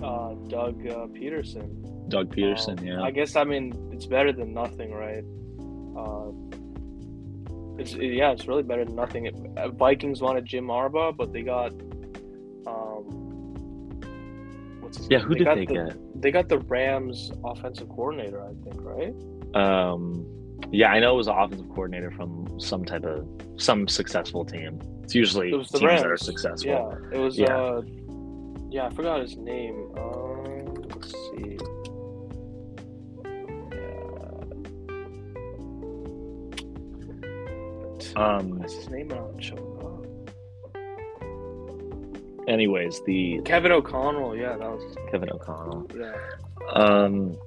[0.03, 1.69] uh, Doug uh, Pederson.
[2.09, 2.79] Doug Pederson.
[2.79, 5.23] Um, yeah, I guess I mean it's better than nothing, right?
[5.97, 6.31] Uh,
[7.79, 9.25] it's yeah, it's really better than nothing.
[9.25, 11.71] It, uh, Vikings wanted Jim Harbaugh, but they got
[12.67, 13.03] um,
[14.79, 15.19] what's his yeah.
[15.19, 15.27] name?
[15.27, 16.21] Who did got they the, get?
[16.21, 19.13] They got the Rams offensive coordinator, I think, right?
[19.55, 20.25] Um,
[20.71, 23.27] yeah, I know it was an offensive coordinator from some type of
[23.57, 24.79] some successful team.
[25.03, 26.01] It's usually It was the teams Rams.
[26.01, 26.71] that are successful.
[26.71, 27.37] Yeah, it was.
[27.37, 27.55] Yeah.
[27.55, 27.81] Uh,
[28.69, 29.91] yeah, I forgot his name.
[29.97, 31.57] Um, let's see.
[38.15, 40.03] Um, What's his name not showing up?
[42.47, 44.35] Anyways, the Kevin O'Connell.
[44.35, 44.95] Yeah, that was.
[45.09, 45.87] Kevin O'Connell.
[45.95, 46.13] Yeah.
[46.73, 47.37] Um,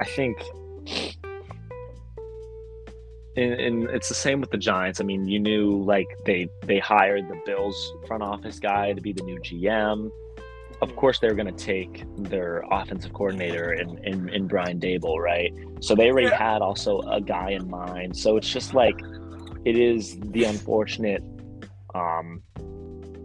[0.00, 0.42] I think,
[3.36, 5.00] and, and it's the same with the Giants.
[5.00, 9.12] I mean, you knew like they they hired the Bills front office guy to be
[9.12, 10.10] the new GM.
[10.80, 15.52] Of course, they're going to take their offensive coordinator in, in in Brian Daboll, right?
[15.80, 18.16] So they already had also a guy in mind.
[18.16, 18.96] So it's just like
[19.68, 21.22] it is the unfortunate.
[21.94, 22.42] Um,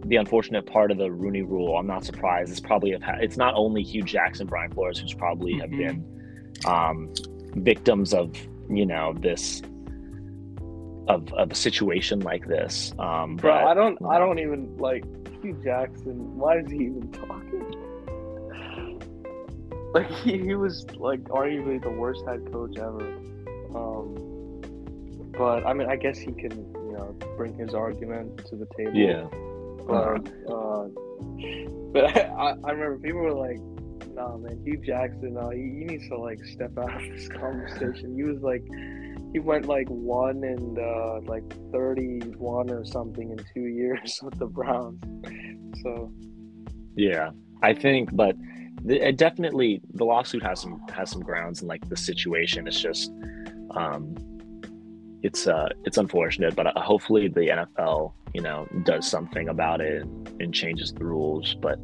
[0.06, 2.50] the unfortunate part of the Rooney Rule, I'm not surprised.
[2.50, 5.78] It's probably it's not only Hue Jackson, Brian Flores, who's probably have Mhm.
[5.78, 7.12] been um,
[7.62, 8.36] victims of
[8.68, 9.62] you know this
[11.08, 12.92] of, of a situation like this.
[12.98, 13.98] Um, Bro, but I don't.
[14.06, 15.04] I don't even like
[15.42, 16.36] Hue Jackson.
[16.36, 17.80] Why is he even talking?
[19.94, 23.06] Like he, he was like arguably the worst head coach ever.
[23.74, 24.16] Um,
[25.36, 28.94] but I mean, I guess he can you know bring his argument to the table.
[28.94, 29.26] yeah,
[29.86, 30.88] But uh,
[31.92, 33.58] but I, I remember people were like,
[34.14, 38.14] "Nah, man, Hue Jackson, uh, he, he needs to like step out of this conversation."
[38.16, 38.62] He was like,
[39.32, 44.46] he went like one and uh, like thirty-one or something in two years with the
[44.46, 45.02] Browns.
[45.82, 46.12] So
[46.96, 47.30] yeah,
[47.62, 48.36] I think, but
[48.84, 52.68] the, it definitely the lawsuit has some has some grounds in like the situation.
[52.68, 53.10] It's just
[53.72, 54.14] um,
[55.24, 60.02] it's uh it's unfortunate, but uh, hopefully the NFL you know does something about it
[60.02, 61.54] and, and changes the rules.
[61.54, 61.78] But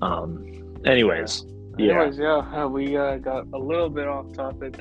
[0.00, 1.44] um, anyways,
[1.76, 1.94] yeah.
[1.94, 4.72] Anyways, yeah, uh, we uh, got a little bit off topic.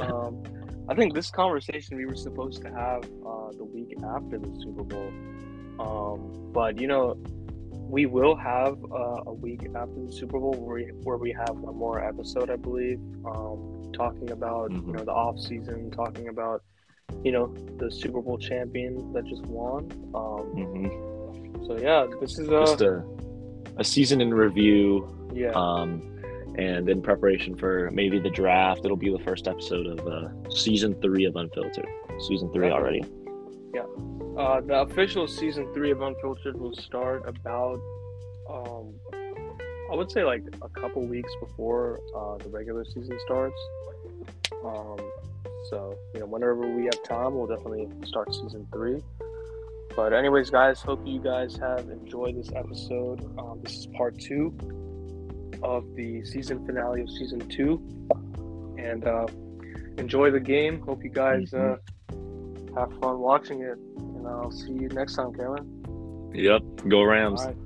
[0.00, 0.42] um,
[0.88, 4.84] I think this conversation we were supposed to have uh, the week after the Super
[4.84, 5.12] Bowl,
[5.80, 7.16] um, but you know,
[7.88, 11.56] we will have uh, a week after the Super Bowl where we, where we have
[11.56, 14.92] one more episode, I believe, um, talking about you Mhm.
[14.96, 16.62] know the off season, talking about
[17.22, 17.46] you know
[17.78, 19.90] the Super Bowl champion that just won.
[20.14, 21.66] Um, mhm.
[21.66, 23.04] so yeah, this is uh, just a
[23.78, 25.08] a season in review.
[25.34, 25.50] yeah.
[25.54, 26.12] um,
[26.58, 28.80] and in preparation for maybe the draft.
[28.86, 31.86] It'll be the first episode of uh, season three of Unfiltered.
[32.26, 33.02] Season three already.
[34.36, 37.80] Uh, the official season three of Unfiltered will start about,
[38.50, 38.92] um,
[39.90, 43.58] I would say like a couple weeks before uh, the regular season starts.
[44.62, 44.98] Um,
[45.70, 49.00] so you know, whenever we have time, we'll definitely start season three.
[49.96, 53.24] But anyways, guys, hope you guys have enjoyed this episode.
[53.38, 54.54] Um, this is part two
[55.62, 57.80] of the season finale of season two,
[58.76, 59.26] and uh,
[59.96, 60.82] enjoy the game.
[60.82, 61.54] Hope you guys.
[61.54, 61.78] Uh,
[62.76, 63.78] have fun watching it.
[63.96, 66.30] And I'll see you next time, Cameron.
[66.34, 66.62] Yep.
[66.88, 67.40] Go Rams.
[67.40, 67.56] All right.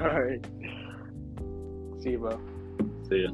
[0.00, 0.46] All right.
[2.02, 2.40] See you, bro.
[3.08, 3.30] See ya.